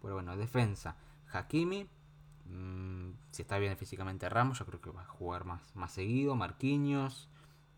Pero 0.03 0.15
bueno, 0.15 0.37
defensa. 0.37 0.97
Hakimi. 1.33 1.89
Mm, 2.47 3.13
si 3.31 3.43
está 3.43 3.59
bien 3.59 3.77
físicamente 3.77 4.29
Ramos, 4.29 4.59
yo 4.59 4.67
creo 4.67 4.81
que 4.81 4.91
va 4.91 5.03
a 5.03 5.07
jugar 5.07 5.45
más, 5.45 5.75
más 5.75 5.93
seguido. 5.93 6.35
Marquinhos. 6.37 7.29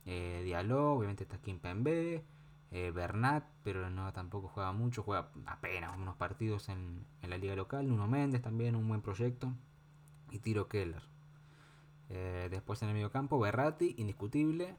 Eh, 0.04 0.42
Diallo. 0.44 0.92
Obviamente 0.94 1.24
está 1.24 1.38
Kimpembe. 1.38 2.24
Eh, 2.72 2.92
Bernat, 2.92 3.44
pero 3.64 3.88
no 3.90 4.12
tampoco 4.12 4.48
juega 4.48 4.72
mucho. 4.72 5.02
Juega 5.02 5.30
apenas 5.46 5.96
unos 5.96 6.16
partidos 6.16 6.68
en, 6.68 7.06
en 7.22 7.30
la 7.30 7.38
liga 7.38 7.54
local. 7.54 7.88
Nuno 7.88 8.08
Méndez 8.08 8.42
también, 8.42 8.74
un 8.74 8.88
buen 8.88 9.00
proyecto. 9.00 9.52
Y 10.30 10.40
Tiro 10.40 10.68
Keller. 10.68 11.02
Eh, 12.10 12.48
después 12.50 12.82
en 12.82 12.88
el 12.88 12.94
medio 12.94 13.10
campo, 13.10 13.38
Berratti, 13.38 13.94
indiscutible. 13.98 14.76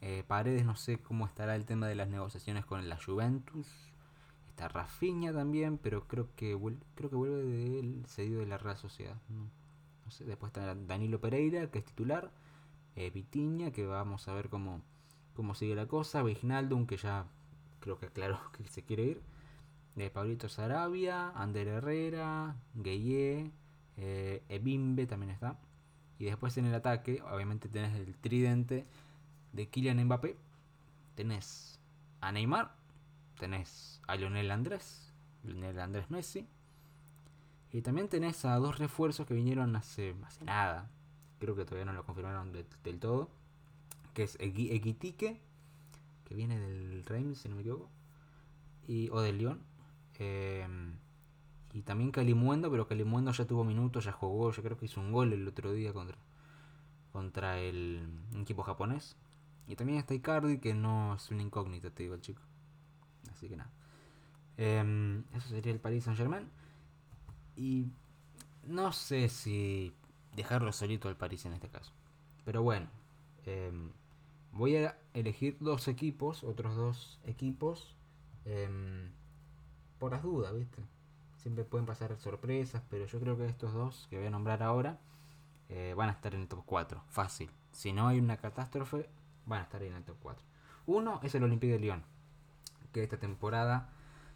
Eh, 0.00 0.24
Paredes, 0.26 0.64
no 0.64 0.76
sé 0.76 0.98
cómo 0.98 1.26
estará 1.26 1.54
el 1.54 1.66
tema 1.66 1.86
de 1.86 1.94
las 1.94 2.08
negociaciones 2.08 2.64
con 2.64 2.88
la 2.88 2.96
Juventus. 2.96 3.68
Está 4.48 4.68
Rafinha 4.68 5.32
también, 5.32 5.78
pero 5.78 6.08
creo 6.08 6.28
que 6.36 6.58
creo 6.94 7.10
que 7.10 7.16
vuelve 7.16 7.42
del 7.42 8.04
cedido 8.06 8.40
de 8.40 8.46
la 8.46 8.58
Real 8.58 8.76
Sociedad. 8.76 9.16
No, 9.28 10.10
sé. 10.10 10.24
Después 10.24 10.50
está 10.50 10.74
Danilo 10.74 11.20
Pereira, 11.20 11.70
que 11.70 11.78
es 11.78 11.84
titular. 11.84 12.32
Eh, 12.96 13.10
Vitiña, 13.10 13.70
que 13.70 13.86
vamos 13.86 14.26
a 14.28 14.34
ver 14.34 14.48
cómo, 14.48 14.82
cómo 15.34 15.54
sigue 15.54 15.74
la 15.74 15.86
cosa. 15.86 16.22
Vignaldum, 16.22 16.86
que 16.86 16.96
ya 16.96 17.26
creo 17.80 17.98
que 17.98 18.06
aclaró 18.06 18.38
que 18.52 18.66
se 18.68 18.82
quiere 18.82 19.04
ir. 19.04 19.22
Eh, 19.96 20.08
Pablito 20.10 20.48
Sarabia, 20.48 21.30
Ander 21.30 21.68
Herrera, 21.68 22.56
Gueye, 22.74 23.50
eh, 23.96 24.42
Ebimbe 24.48 25.06
también 25.06 25.30
está. 25.30 25.58
Y 26.20 26.26
después 26.26 26.54
en 26.58 26.66
el 26.66 26.74
ataque, 26.74 27.22
obviamente 27.22 27.70
tenés 27.70 27.96
el 27.96 28.14
tridente 28.14 28.86
de 29.54 29.68
Kylian 29.70 30.04
Mbappé. 30.04 30.36
Tenés 31.14 31.80
a 32.20 32.30
Neymar. 32.30 32.74
Tenés 33.38 34.02
a 34.06 34.16
Lionel 34.16 34.50
Andrés. 34.50 35.14
Lionel 35.44 35.80
Andrés 35.80 36.10
Messi. 36.10 36.46
Y 37.72 37.80
también 37.80 38.08
tenés 38.08 38.44
a 38.44 38.56
dos 38.56 38.78
refuerzos 38.78 39.26
que 39.26 39.32
vinieron 39.32 39.74
hace, 39.76 40.14
hace 40.26 40.44
nada. 40.44 40.90
Creo 41.38 41.56
que 41.56 41.64
todavía 41.64 41.86
no 41.86 41.94
lo 41.94 42.04
confirmaron 42.04 42.52
del 42.52 42.98
todo. 42.98 43.30
Que 44.12 44.24
es 44.24 44.36
Equitique. 44.40 45.40
Que 46.26 46.34
viene 46.34 46.60
del 46.60 47.02
Reims, 47.06 47.38
si 47.38 47.48
no 47.48 47.54
me 47.54 47.62
equivoco. 47.62 47.88
O 49.10 49.20
del 49.22 49.38
Lyon. 49.38 49.62
Eh, 50.18 50.68
y 51.72 51.82
también 51.82 52.10
Calimuendo, 52.10 52.70
pero 52.70 52.88
Calimuendo 52.88 53.32
ya 53.32 53.46
tuvo 53.46 53.64
minutos, 53.64 54.04
ya 54.04 54.12
jugó, 54.12 54.50
yo 54.50 54.62
creo 54.62 54.76
que 54.76 54.86
hizo 54.86 55.00
un 55.00 55.12
gol 55.12 55.32
el 55.32 55.46
otro 55.46 55.72
día 55.72 55.92
contra, 55.92 56.18
contra 57.12 57.60
el 57.60 58.08
equipo 58.36 58.62
japonés. 58.62 59.16
Y 59.68 59.76
también 59.76 59.98
está 59.98 60.14
Icardi, 60.14 60.58
que 60.58 60.74
no 60.74 61.14
es 61.14 61.30
una 61.30 61.42
incógnita, 61.42 61.90
te 61.90 62.02
digo 62.02 62.14
el 62.14 62.20
chico. 62.20 62.42
Así 63.30 63.48
que 63.48 63.56
nada. 63.56 63.70
Em, 64.56 65.24
eso 65.32 65.48
sería 65.48 65.72
el 65.72 65.78
Paris 65.78 66.04
Saint 66.04 66.18
Germain. 66.18 66.48
Y 67.54 67.86
no 68.64 68.92
sé 68.92 69.28
si 69.28 69.94
dejarlo 70.34 70.72
solito 70.72 71.08
al 71.08 71.16
París 71.16 71.44
en 71.46 71.52
este 71.52 71.68
caso. 71.68 71.92
Pero 72.44 72.62
bueno, 72.62 72.88
em, 73.46 73.90
voy 74.52 74.76
a 74.76 74.98
elegir 75.14 75.56
dos 75.60 75.86
equipos, 75.86 76.42
otros 76.42 76.74
dos 76.74 77.20
equipos, 77.24 77.94
em, 78.44 79.10
por 79.98 80.12
las 80.12 80.22
dudas, 80.22 80.52
¿viste? 80.56 80.82
Siempre 81.42 81.64
pueden 81.64 81.86
pasar 81.86 82.14
sorpresas, 82.18 82.82
pero 82.90 83.06
yo 83.06 83.18
creo 83.18 83.36
que 83.38 83.46
estos 83.46 83.72
dos 83.72 84.06
que 84.10 84.18
voy 84.18 84.26
a 84.26 84.30
nombrar 84.30 84.62
ahora 84.62 84.98
eh, 85.70 85.94
van 85.96 86.10
a 86.10 86.12
estar 86.12 86.34
en 86.34 86.42
el 86.42 86.48
top 86.48 86.62
4. 86.66 87.02
Fácil. 87.08 87.50
Si 87.72 87.94
no 87.94 88.08
hay 88.08 88.18
una 88.18 88.36
catástrofe, 88.36 89.08
van 89.46 89.60
a 89.60 89.62
estar 89.62 89.82
en 89.82 89.94
el 89.94 90.04
top 90.04 90.16
4. 90.22 90.44
Uno 90.84 91.18
es 91.22 91.34
el 91.34 91.42
Olympique 91.42 91.72
de 91.72 91.78
Lyon, 91.78 92.02
que 92.92 93.02
esta 93.02 93.16
temporada 93.16 93.88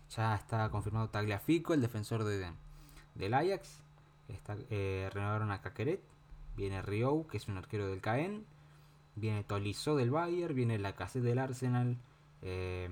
ya 0.09 0.35
está 0.35 0.71
confirmado 0.71 1.11
Tagliafico, 1.11 1.75
el 1.75 1.83
defensor 1.83 2.25
de, 2.25 2.51
del 3.15 3.35
Ajax. 3.35 3.83
Está, 4.29 4.57
eh, 4.71 5.11
renovaron 5.13 5.51
a 5.51 5.61
Caqueret. 5.61 6.01
Viene 6.57 6.81
Rio, 6.81 7.27
que 7.27 7.37
es 7.37 7.49
un 7.49 7.59
arquero 7.59 7.87
del 7.87 8.01
Caen. 8.01 8.47
Viene 9.15 9.45
Tolisso 9.45 9.95
del 9.95 10.11
Bayern. 10.11 10.55
Viene 10.55 10.79
la 10.79 10.91
Lacazette 10.91 11.25
del 11.25 11.39
Arsenal. 11.39 11.99
Eh, 12.41 12.89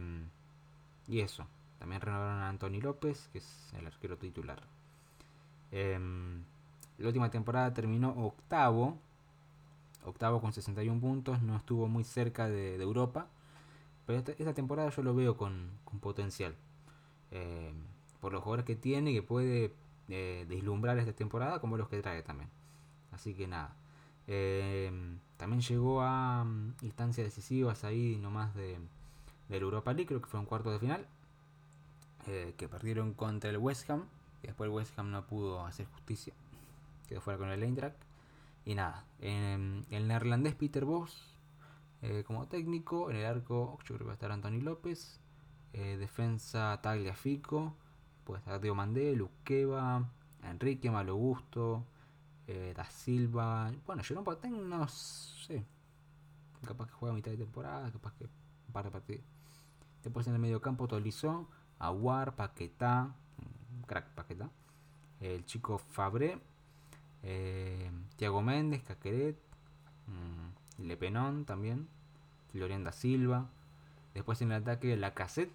y 1.08 1.20
eso. 1.20 1.46
También 1.82 2.00
renovaron 2.00 2.38
a 2.38 2.48
Anthony 2.48 2.80
López, 2.80 3.28
que 3.32 3.38
es 3.38 3.72
el 3.76 3.84
arquero 3.84 4.16
titular. 4.16 4.62
Em, 5.72 6.44
la 6.96 7.08
última 7.08 7.28
temporada 7.28 7.74
terminó 7.74 8.10
octavo. 8.24 8.98
Octavo 10.04 10.40
con 10.40 10.52
61 10.52 11.00
puntos. 11.00 11.42
No 11.42 11.56
estuvo 11.56 11.88
muy 11.88 12.04
cerca 12.04 12.48
de, 12.48 12.80
Europa. 12.80 13.26
Pero 14.06 14.20
esta, 14.20 14.54
temporada 14.54 14.90
yo 14.90 15.02
lo 15.02 15.12
veo 15.12 15.36
con, 15.36 15.72
potencial. 16.00 16.54
Em, 17.32 17.74
por 18.20 18.32
los 18.32 18.44
jugadores 18.44 18.64
que 18.64 18.76
tiene 18.76 19.12
que 19.12 19.24
puede 19.24 19.74
eh, 20.08 20.46
deslumbrar 20.48 20.96
esta 20.98 21.12
temporada 21.14 21.60
como 21.60 21.76
los 21.76 21.88
que 21.88 22.00
trae 22.00 22.22
también. 22.22 22.48
Así 23.10 23.34
que 23.34 23.48
nada. 23.48 23.74
Em, 24.28 25.18
también 25.36 25.60
llegó 25.62 26.00
a 26.00 26.44
mm, 26.44 26.74
instancias 26.82 27.26
decisivas 27.26 27.82
ahí 27.82 28.18
nomás 28.22 28.54
de, 28.54 28.78
del 29.48 29.62
Europa 29.64 29.92
League. 29.92 30.06
Creo 30.06 30.22
que 30.22 30.28
fue 30.28 30.38
un 30.38 30.46
cuarto 30.46 30.70
de 30.70 30.78
final. 30.78 31.08
Eh, 32.26 32.54
que 32.56 32.68
perdieron 32.68 33.14
contra 33.14 33.50
el 33.50 33.58
West 33.58 33.88
Ham. 33.90 34.04
Y 34.42 34.48
después 34.48 34.68
el 34.68 34.74
West 34.74 34.98
Ham 34.98 35.10
no 35.10 35.26
pudo 35.26 35.64
hacer 35.64 35.86
justicia. 35.86 36.34
Quedó 37.08 37.20
fuera 37.20 37.38
con 37.38 37.48
el 37.50 37.62
Eintracht. 37.62 37.96
Y 38.64 38.74
nada, 38.74 39.04
el 39.20 40.06
neerlandés 40.06 40.54
Peter 40.54 40.84
Bos 40.84 41.32
eh, 42.02 42.24
como 42.26 42.46
técnico. 42.46 43.10
En 43.10 43.16
el 43.16 43.26
arco 43.26 43.78
yo 43.84 43.94
creo 43.94 43.98
que 43.98 44.04
va 44.04 44.10
a 44.12 44.14
estar 44.14 44.30
Anthony 44.30 44.60
López. 44.60 45.20
Eh, 45.72 45.96
defensa 45.96 46.78
Tagliafico. 46.82 47.74
Puede 48.24 48.38
estar 48.40 48.60
Dio 48.60 48.74
Mandé, 48.74 49.16
Luqueva, 49.16 50.08
Enrique 50.44 50.90
Malogusto, 50.90 51.84
eh, 52.46 52.72
Da 52.76 52.84
Silva. 52.84 53.72
Bueno, 53.86 54.02
Jerome 54.04 54.24
Boateng 54.24 54.68
no 54.68 54.86
sé. 54.88 55.64
Capaz 56.64 56.86
que 56.86 56.92
juega 56.92 57.14
mitad 57.14 57.30
de 57.32 57.38
temporada, 57.38 57.90
capaz 57.90 58.12
que 58.14 58.24
un 58.24 58.72
par 58.72 58.84
de 58.84 58.90
partidos. 58.90 59.24
Después 60.04 60.26
en 60.26 60.34
el 60.34 60.38
medio 60.40 60.60
campo 60.60 60.86
Tolizón. 60.86 61.48
Aguar, 61.82 62.36
Paquetá, 62.36 63.12
crack 63.86 64.06
Paquetá, 64.14 64.48
el 65.20 65.44
chico 65.44 65.78
Fabré, 65.78 66.38
eh, 67.24 67.90
Tiago 68.16 68.40
Méndez, 68.40 68.82
Caqueret, 68.84 69.36
mm, 70.06 70.86
Lepenón 70.86 71.44
también, 71.44 71.88
Florian 72.52 72.84
da 72.84 72.92
Silva. 72.92 73.48
Después 74.14 74.40
en 74.42 74.52
el 74.52 74.62
ataque 74.62 74.96
la 74.96 75.12
cassette, 75.12 75.50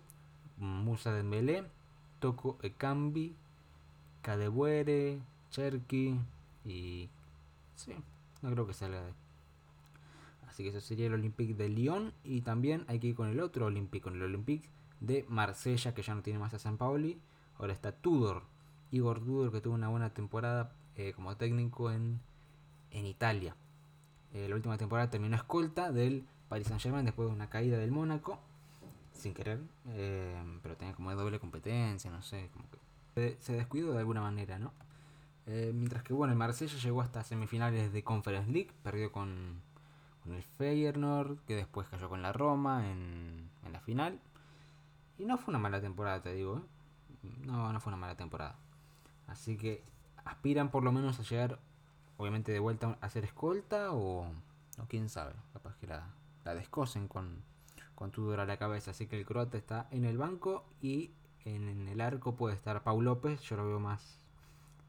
Musa 0.58 1.14
Dembélé, 1.14 1.64
Toco 2.20 2.58
Ekambi, 2.62 3.34
Cadebuere, 4.22 5.20
Cherky 5.52 6.20
y 6.66 7.10
Sí, 7.78 7.94
no 8.42 8.52
creo 8.52 8.68
que 8.68 8.74
salga 8.74 9.02
de 9.02 9.14
Así 10.50 10.64
que 10.64 10.70
eso 10.70 10.82
sería 10.82 11.06
el 11.06 11.14
Olympique 11.14 11.54
de 11.54 11.70
Lyon. 11.70 12.12
Y 12.24 12.42
también 12.42 12.84
hay 12.88 13.00
que 13.00 13.08
ir 13.08 13.16
con 13.16 13.30
el 13.30 13.40
otro 13.40 13.68
Olympique, 13.68 14.04
con 14.04 14.16
el 14.16 14.24
Olympique 14.24 14.68
de 15.00 15.26
Marsella, 15.30 15.94
que 15.94 16.02
ya 16.02 16.16
no 16.16 16.22
tiene 16.22 16.40
más 16.40 16.54
a 16.54 16.60
San 16.60 16.78
Paoli. 16.78 17.20
Ahora 17.60 17.74
está 17.74 17.92
Tudor, 17.92 18.44
Igor 18.92 19.20
Tudor, 19.20 19.52
que 19.52 19.62
tuvo 19.62 19.76
una 19.76 19.90
buena 19.90 20.10
temporada 20.12 20.72
eh, 20.96 21.14
como 21.14 21.36
técnico 21.38 21.92
en, 21.92 22.20
en 22.92 23.06
Italia. 23.06 23.56
Eh, 24.34 24.48
la 24.50 24.56
última 24.56 24.78
temporada 24.78 25.10
terminó 25.10 25.36
escolta 25.36 25.92
del 25.92 26.26
Paris 26.50 26.68
Saint 26.68 26.82
Germain 26.82 27.06
después 27.06 27.28
de 27.28 27.36
una 27.36 27.50
caída 27.50 27.78
del 27.78 27.92
Mónaco, 27.92 28.40
sin 29.14 29.34
querer, 29.34 29.60
eh, 29.90 30.60
pero 30.62 30.76
tenía 30.76 30.94
como 30.94 31.14
doble 31.14 31.40
competencia, 31.40 32.10
no 32.12 32.22
sé, 32.22 32.50
como 32.54 32.66
que 32.70 33.38
se 33.40 33.54
descuidó 33.54 33.94
de 33.94 34.00
alguna 34.00 34.22
manera, 34.22 34.60
¿no? 34.60 34.74
mientras 35.48 36.04
que 36.04 36.12
bueno, 36.12 36.34
el 36.34 36.38
Marsella 36.38 36.78
llegó 36.78 37.02
hasta 37.02 37.24
semifinales 37.24 37.94
de 37.94 38.04
Conference 38.04 38.52
League, 38.52 38.70
perdió 38.84 39.14
con, 39.14 39.62
con 40.22 40.34
el 40.34 40.44
Feyenoord, 40.44 41.40
que 41.48 41.56
después 41.56 41.88
cayó 41.88 42.10
con 42.10 42.22
la 42.22 42.34
Roma 42.34 42.92
en, 42.92 43.50
en 43.66 43.72
la 43.72 43.80
final. 43.80 44.20
Y 45.18 45.26
no 45.26 45.38
fue 45.38 45.52
una 45.52 45.60
mala 45.60 45.82
temporada, 45.82 46.22
te 46.22 46.34
digo. 46.34 46.58
¿eh? 46.58 47.30
No, 47.46 47.72
no 47.74 47.80
fue 47.80 47.92
una 47.92 47.98
mala 47.98 48.16
temporada. 48.16 48.56
Así 49.28 49.58
que 49.58 49.84
aspiran 50.26 50.72
por 50.72 50.84
lo 50.84 50.92
menos 50.92 51.20
a 51.20 51.24
llegar, 51.24 51.60
obviamente, 52.18 52.52
de 52.52 52.60
vuelta 52.60 52.98
a 53.02 53.10
ser 53.10 53.24
escolta 53.24 53.92
o, 53.92 54.26
o 54.26 54.86
quién 54.88 55.10
sabe. 55.10 55.34
Capaz 55.54 55.76
que 55.78 55.88
la, 55.88 56.08
la 56.46 56.56
descosen 56.56 57.08
con, 57.08 57.44
con 57.96 58.12
Tudor 58.12 58.40
a 58.40 58.46
la 58.46 58.58
cabeza. 58.58 58.92
Así 58.92 59.08
que 59.08 59.18
el 59.18 59.26
croata 59.26 59.58
está 59.58 59.88
en 59.92 60.06
el 60.06 60.18
banco 60.18 60.66
y 60.82 61.12
en, 61.46 61.88
el 61.88 62.02
arco 62.02 62.36
puede 62.36 62.56
estar 62.56 62.84
Pau 62.84 63.02
López. 63.02 63.42
Yo 63.42 63.58
lo 63.58 63.68
veo 63.68 63.80
más 63.80 64.20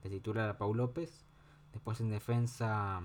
de 0.03 0.11
titular 0.11 0.49
a 0.49 0.59
Pau 0.59 0.75
López. 0.75 1.25
Después 1.73 2.01
en 2.01 2.11
defensa 2.11 3.01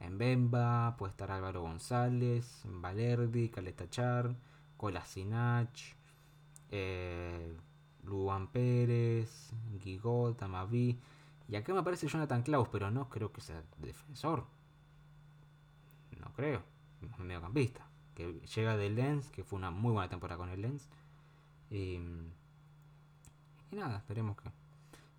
en 0.00 0.18
Bemba, 0.18 0.96
puede 0.96 1.10
estar 1.10 1.30
Álvaro 1.30 1.62
González, 1.62 2.62
Valerdi, 2.64 3.50
Caletachar, 3.50 4.34
Colasinach, 4.76 5.78
eh, 6.70 7.56
Luan 8.04 8.48
Pérez, 8.48 9.52
Guigot, 9.82 10.42
Amaví. 10.42 10.98
Y 11.48 11.56
acá 11.56 11.72
me 11.72 11.80
aparece 11.80 12.06
Jonathan 12.06 12.42
Klaus, 12.42 12.68
pero 12.70 12.90
no 12.90 13.08
creo 13.08 13.32
que 13.32 13.40
sea 13.40 13.62
defensor. 13.78 14.46
No 16.20 16.32
creo. 16.32 16.62
Mediocampista. 17.18 17.86
Que 18.14 18.40
llega 18.54 18.76
del 18.76 18.94
Lens, 18.94 19.30
que 19.30 19.44
fue 19.44 19.58
una 19.58 19.70
muy 19.70 19.92
buena 19.92 20.08
temporada 20.08 20.38
con 20.38 20.50
el 20.50 20.62
Lens. 20.62 20.88
Y, 21.70 21.98
nada, 23.72 23.98
esperemos 23.98 24.36
que, 24.36 24.50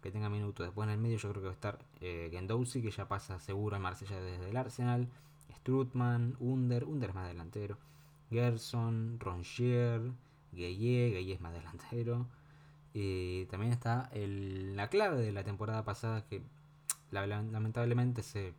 que, 0.02 0.12
tenga 0.12 0.30
minutos. 0.30 0.66
Después 0.66 0.88
en 0.88 0.94
el 0.94 1.00
medio 1.00 1.18
yo 1.18 1.30
creo 1.30 1.42
que 1.42 1.48
va 1.48 1.54
a 1.54 1.56
estar 1.56 1.80
eh, 2.00 2.30
Gendouzi, 2.32 2.82
que 2.82 2.92
ya 2.92 3.08
pasa 3.08 3.40
seguro 3.40 3.76
a 3.76 3.80
Marsella 3.80 4.22
desde 4.22 4.50
el 4.50 4.58
Arsenal. 4.58 5.10
Strutman, 5.58 6.36
Under, 6.40 6.86
Under 6.86 7.10
es 7.10 7.16
más 7.16 7.28
delantero. 7.28 7.78
Gerson, 8.30 9.20
Rongier, 9.20 10.14
Gueye, 10.52 11.12
Gueye 11.12 11.34
es 11.34 11.42
más 11.42 11.54
delantero. 11.54 12.28
Y 12.94 13.46
también 13.46 13.72
está 13.72 14.10
el, 14.14 14.76
la 14.76 14.90
clave 14.90 15.22
de 15.22 15.32
la 15.32 15.44
temporada 15.44 15.84
pasada 15.86 16.26
que 16.26 16.42
lamentablemente 17.12 18.24
se, 18.24 18.54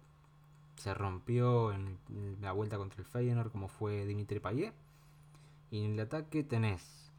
se 0.76 0.94
rompió 0.94 1.72
en, 1.72 1.98
la 2.40 2.52
vuelta 2.52 2.76
contra 2.78 3.00
el 3.00 3.06
Feyenoord 3.06 3.50
como 3.50 3.68
fue 3.68 4.06
Dimitri 4.06 4.40
Payet. 4.40 4.74
Y 5.70 5.84
en 5.84 5.92
el 5.92 6.00
ataque 6.00 6.44
tenés 6.44 7.10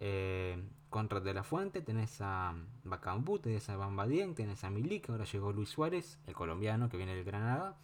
eh, 0.00 0.62
Conrad 0.90 1.22
de 1.22 1.34
la 1.34 1.42
Fuente, 1.42 1.82
tenés 1.82 2.20
a 2.20 2.54
Bacambú, 2.84 3.38
tenés 3.38 3.68
a 3.68 3.76
Bambadien, 3.76 4.34
tenés 4.34 4.64
a 4.64 4.70
Milik, 4.70 5.10
ahora 5.10 5.24
llegó 5.24 5.52
Luis 5.52 5.70
Suárez, 5.70 6.18
el 6.26 6.34
colombiano 6.34 6.88
que 6.88 6.96
viene 6.96 7.14
del 7.14 7.24
Granada. 7.24 7.76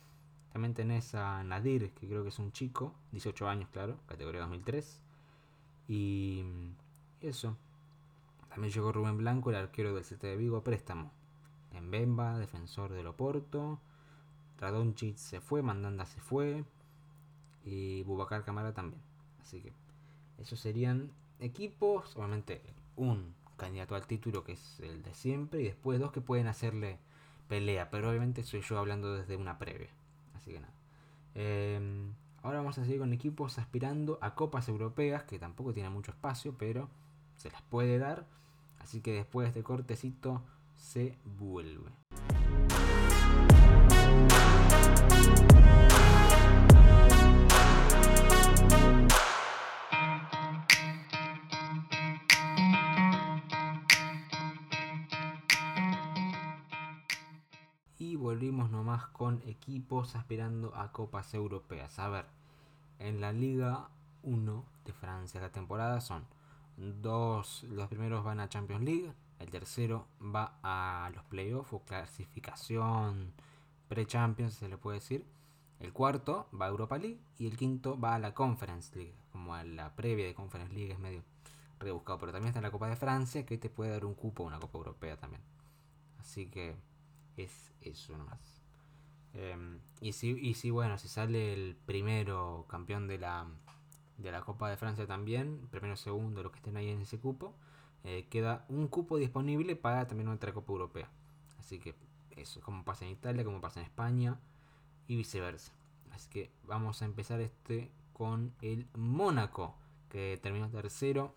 También 0.53 0.75
tenés 0.75 1.15
a 1.15 1.43
Nadir, 1.45 1.91
que 1.93 2.07
creo 2.07 2.23
que 2.23 2.29
es 2.29 2.39
un 2.39 2.53
chico, 2.53 2.95
18 3.13 3.49
años, 3.49 3.69
claro, 3.73 3.99
categoría 4.07 4.43
2003. 4.43 5.02
Y 5.89 6.45
eso. 7.21 7.57
También 8.49 8.73
llegó 8.73 8.93
Rubén 8.93 9.17
Blanco, 9.17 9.51
el 9.51 9.57
arquero 9.57 9.95
del 9.95 10.05
CT 10.05 10.23
de 10.23 10.37
Vigo, 10.37 10.63
préstamo. 10.63 11.11
En 11.73 11.91
Bemba, 11.91 12.39
defensor 12.39 12.93
del 12.93 13.07
Oporto. 13.07 13.81
Radonchit 14.59 15.17
se 15.17 15.41
fue, 15.41 15.63
Mandanda 15.63 16.05
se 16.05 16.21
fue. 16.21 16.65
Y 17.65 18.03
Bubacar 18.03 18.45
Camara 18.45 18.73
también. 18.75 19.01
Así 19.41 19.61
que 19.61 19.73
esos 20.39 20.61
serían 20.61 21.11
equipos. 21.41 22.15
Obviamente 22.17 22.63
un 22.97 23.35
candidato 23.57 23.95
al 23.95 24.07
título 24.07 24.45
que 24.45 24.53
es 24.53 24.81
el 24.81 25.03
de 25.03 25.15
siempre. 25.15 25.63
Y 25.63 25.65
después 25.65 25.99
dos 25.99 26.13
que 26.13 26.21
pueden 26.21 26.47
hacerle 26.47 26.99
pelea. 27.49 27.91
Pero 27.91 28.11
obviamente 28.11 28.43
soy 28.45 28.61
yo 28.61 28.79
hablando 28.79 29.15
desde 29.15 29.37
una 29.37 29.59
previa. 29.59 29.89
Así 30.37 30.53
que 30.53 30.61
nada. 30.61 30.75
Eh, 31.35 31.81
Ahora 32.45 32.59
vamos 32.59 32.77
a 32.79 32.85
seguir 32.85 32.99
con 32.99 33.13
equipos 33.13 33.59
aspirando 33.59 34.19
a 34.21 34.35
copas 34.35 34.69
europeas, 34.69 35.23
que 35.23 35.39
tampoco 35.39 35.73
tienen 35.73 35.93
mucho 35.93 36.11
espacio, 36.11 36.57
pero 36.59 36.89
se 37.37 37.53
las 37.53 37.63
puede 37.63 37.99
dar. 37.99 38.27
Así 38.81 39.01
que 39.01 39.13
después 39.13 39.45
de 39.45 39.49
este 39.51 39.63
cortecito 39.63 40.43
se 40.75 41.17
vuelve. 41.39 41.93
Nomás 58.71 59.07
con 59.07 59.43
equipos 59.47 60.17
aspirando 60.17 60.75
a 60.75 60.93
copas 60.93 61.35
europeas. 61.35 61.99
A 61.99 62.09
ver, 62.09 62.27
en 62.99 63.21
la 63.21 63.33
Liga 63.33 63.89
1 64.23 64.65
de 64.85 64.93
Francia 64.93 65.41
la 65.41 65.51
temporada 65.51 66.01
son 66.01 66.25
dos, 66.77 67.65
los 67.65 67.89
primeros 67.89 68.25
van 68.25 68.41
a 68.41 68.49
Champions 68.49 68.85
League, 68.85 69.13
el 69.39 69.51
tercero 69.51 70.07
va 70.21 70.59
a 70.63 71.11
los 71.15 71.25
playoffs 71.25 71.73
o 71.73 71.81
clasificación 71.81 73.33
pre-Champions 73.93 74.55
se 74.55 74.69
le 74.69 74.79
puede 74.79 75.01
decir. 75.01 75.27
El 75.79 75.93
cuarto 75.93 76.49
va 76.59 76.65
a 76.67 76.69
Europa 76.69 76.97
League 76.97 77.21
y 77.39 77.47
el 77.47 77.59
quinto 77.59 78.01
va 78.01 78.15
a 78.15 78.19
la 78.19 78.33
Conference 78.33 78.97
League, 78.97 79.15
como 79.33 79.55
a 79.55 79.65
la 79.65 79.95
previa 79.95 80.25
de 80.25 80.35
Conference 80.35 80.73
League 80.73 80.93
es 80.93 80.99
medio 80.99 81.23
rebuscado, 81.79 82.19
pero 82.21 82.33
también 82.33 82.49
está 82.49 82.63
la 82.63 82.71
Copa 82.71 82.89
de 82.89 82.97
Francia 82.97 83.45
que 83.45 83.59
te 83.59 83.69
puede 83.69 83.91
dar 83.91 84.07
un 84.07 84.15
cupo 84.15 84.45
a 84.45 84.47
una 84.47 84.61
Copa 84.61 84.79
Europea 84.79 85.19
también. 85.19 85.43
Así 86.21 86.47
que 86.47 86.75
es 87.37 87.73
eso 87.83 88.17
nomás. 88.17 88.52
Em, 89.35 89.81
y, 90.01 90.13
si, 90.13 90.31
y 90.31 90.55
si, 90.55 90.71
bueno, 90.71 90.99
si 90.99 91.09
sale 91.09 91.53
el 91.55 91.77
primero 91.87 92.67
campeón 92.69 93.07
de 93.07 93.19
la, 93.19 93.47
de 94.19 94.31
la 94.31 94.43
Copa 94.43 94.69
de 94.69 94.77
Francia 94.77 95.07
también, 95.07 95.69
primero, 95.71 95.97
segundo, 95.97 96.43
los 96.43 96.53
que 96.53 96.59
estén 96.59 96.77
ahí 96.77 96.91
en 96.91 97.01
ese 97.03 97.19
cupo, 97.19 97.55
eh, 98.05 98.27
queda 98.31 98.65
un 98.69 98.89
cupo 98.89 99.17
disponible 99.17 99.77
para 99.77 100.07
también 100.07 100.29
otra 100.29 100.53
Copa 100.53 100.73
Europea. 100.73 101.09
Así 101.59 101.79
que 101.79 101.95
eso, 102.37 102.61
como 102.61 102.85
pasa 102.85 103.05
en 103.05 103.13
Italia, 103.13 103.45
como 103.45 103.61
pasa 103.61 103.81
en 103.81 103.87
España 103.87 104.39
y 105.07 105.17
viceversa. 105.17 105.73
Así 106.11 106.29
que 106.29 106.51
vamos 106.67 107.01
a 107.03 107.05
empezar 107.05 107.41
este 107.41 107.91
con 108.13 108.55
el 108.61 108.87
Mónaco, 108.95 109.75
que 110.11 110.39
terminó 110.43 110.69
tercero, 110.69 111.35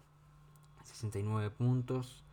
69 0.84 1.50
puntos. 1.52 2.25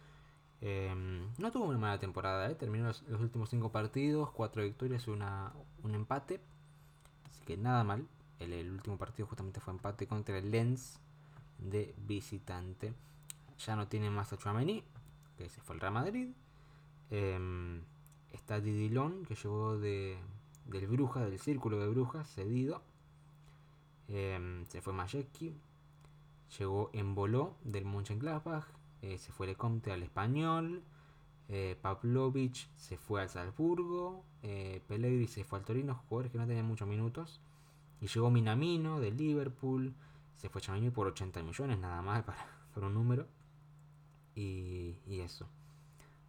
Em, 0.65 1.27
no 1.39 1.51
tuvo 1.51 1.65
una 1.65 1.79
mala 1.79 1.99
temporada, 1.99 2.49
¿eh? 2.49 2.55
terminó 2.55 2.87
los, 2.87 3.03
últimos 3.21 3.51
5 3.51 3.73
partidos, 3.73 4.31
4 4.31 4.63
victorias 4.63 5.07
y 5.09 5.11
un 5.11 5.95
empate. 5.95 6.41
Así 7.29 7.45
que 7.45 7.57
nada 7.57 7.83
mal. 7.83 8.07
El, 8.39 8.71
último 8.71 8.97
partido 8.97 9.27
justamente 9.27 9.61
fue 9.61 9.73
empate 9.73 10.07
contra 10.07 10.39
el 10.39 10.53
Lens 10.53 11.01
de 11.59 11.95
visitante. 12.07 12.95
Ya 13.59 13.75
no 13.75 13.89
tiene 13.89 14.09
más 14.11 14.33
a 14.33 14.37
Chouameni, 14.37 14.85
que 15.37 15.49
se 15.49 15.61
fue 15.61 15.75
al 15.75 15.81
Real 15.81 15.95
Madrid. 15.95 16.29
Em, 17.11 17.83
está 18.31 18.61
Didilon, 18.61 19.25
que 19.25 19.35
llegó 19.35 19.79
de, 19.79 20.17
del 20.67 20.87
Bruja, 20.87 21.25
del 21.25 21.41
Círculo 21.41 21.81
de 21.81 21.89
Brujas, 21.89 22.29
cedido. 22.33 22.83
Em, 24.07 24.65
se 24.67 24.81
fue 24.81 24.93
Majewski. 24.93 25.57
Llegó 26.57 26.91
en 26.93 27.17
Boló 27.17 27.57
del 27.65 27.85
Mönchengladbach 27.85 28.67
eh, 29.03 29.19
se 29.19 29.33
fue 29.33 29.49
Lecomte 29.49 29.93
al 29.93 30.03
Español, 30.03 30.83
eh, 31.49 31.77
Pavlovich 31.83 32.71
se 32.77 32.97
fue 32.97 33.21
al 33.21 33.29
Salzburgo, 33.29 34.25
eh, 34.43 34.81
se 35.29 35.45
fue 35.45 35.59
al 35.59 35.65
Torino, 35.65 36.03
jugadores 36.09 36.33
que 36.33 36.39
no 36.39 36.47
tenían 36.47 36.67
muchos 36.67 36.89
minutos, 36.89 37.41
y 38.01 38.07
llegó 38.07 38.31
Minamino 38.31 39.01
del 39.01 39.17
Liverpool, 39.17 39.93
se 40.37 40.49
fue 40.49 40.61
Chamini 40.61 40.91
por 40.91 41.09
80 41.09 41.43
millones 41.43 41.79
nada 41.79 42.01
más 42.01 42.23
para, 42.25 42.47
por 42.73 42.85
un 42.85 42.95
número, 42.95 43.27
y, 44.35 44.97
eso. 45.21 45.47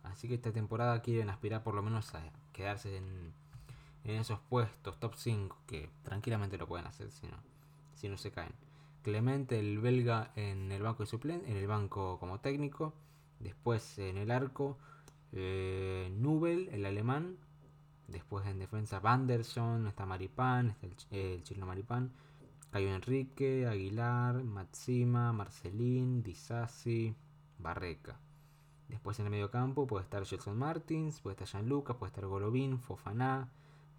Así 0.04 0.28
que 0.28 0.36
esta 0.36 0.52
temporada 0.52 1.02
quieren 1.02 1.30
aspirar 1.30 1.64
por 1.64 1.74
lo 1.74 1.82
menos 1.82 2.14
a 2.14 2.22
quedarse 2.52 2.98
en, 2.98 3.34
en 4.04 4.20
esos 4.20 4.40
puestos 4.40 5.00
top 5.00 5.16
5, 5.16 5.58
que 5.66 5.90
tranquilamente 6.04 6.58
lo 6.58 6.68
pueden 6.68 6.86
hacer 6.86 7.12
si 7.12 7.28
no, 7.28 7.38
si 7.96 8.10
no 8.10 8.18
se 8.18 8.32
caen. 8.32 8.54
Clemente, 9.04 9.60
el 9.60 9.80
belga, 9.80 10.32
en 10.36 10.72
el 10.72 10.82
banco 10.82 11.04
de 11.04 11.08
suplente, 11.08 11.52
en 11.52 11.58
el 11.58 11.68
banco 11.68 12.18
como 12.20 12.40
técnico. 12.40 12.94
Después 13.40 14.00
en 14.00 14.18
el 14.18 14.32
arco, 14.32 14.78
eh, 15.34 16.10
Nubel, 16.18 16.70
el 16.72 16.86
alemán. 16.86 17.38
Después 18.08 18.46
en 18.46 18.60
defensa 18.60 19.00
Vanderson, 19.00 19.88
está 19.88 20.06
Maripán, 20.06 20.76
está 20.82 20.88
el, 21.12 21.44
chileno 21.44 21.66
Maripán, 21.66 22.12
Cayo 22.72 22.94
Enrique, 22.94 23.66
Aguilar, 23.68 24.44
Matsima, 24.44 25.34
Marcelín, 25.34 26.24
Disasi, 26.24 27.16
Barreca. 27.60 28.20
Después 28.88 29.20
en 29.20 29.26
el 29.26 29.32
medio 29.32 29.50
campo 29.50 29.88
puede 29.88 30.04
estar 30.04 30.26
Gelson 30.26 30.58
Martins, 30.58 31.20
puede 31.22 31.34
estar 31.34 31.48
Gianluca, 31.48 31.98
puede 31.98 32.10
estar 32.10 32.26
Golovin, 32.26 32.80
Fofaná, 32.80 33.50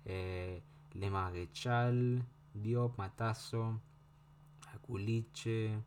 eh, 0.04 0.62
Lema 0.92 1.30
Gechal, 1.32 2.24
Diop, 2.52 2.96
Matazo, 2.98 3.80
Aculiche, 4.74 5.78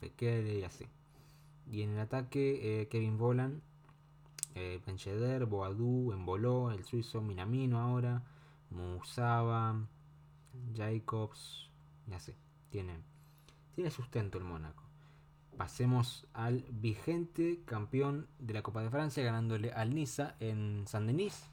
Fekele 0.00 0.58
y 0.58 0.64
así. 0.64 0.86
Y 1.70 1.82
en 1.82 1.90
el 1.90 2.00
ataque 2.00 2.82
eh, 2.82 2.88
Kevin 2.88 3.16
Bolan, 3.16 3.62
eh, 4.54 4.80
Boadu, 4.84 5.46
Boadú, 5.46 6.12
Emboló, 6.12 6.70
el 6.70 6.84
suizo 6.84 7.20
Minamino 7.20 7.80
ahora, 7.80 8.22
Musaba, 8.70 9.86
Jacobs 10.74 11.70
y 12.08 12.14
así. 12.14 12.34
Tiene, 12.70 12.98
tiene 13.74 13.90
sustento 13.90 14.38
el 14.38 14.44
Mónaco. 14.44 14.82
Pasemos 15.56 16.26
al 16.32 16.64
vigente 16.70 17.60
campeón 17.64 18.26
de 18.40 18.54
la 18.54 18.62
Copa 18.62 18.82
de 18.82 18.90
Francia 18.90 19.22
ganándole 19.22 19.72
al 19.72 19.94
Niza 19.94 20.34
en 20.40 20.84
Saint-Denis, 20.86 21.44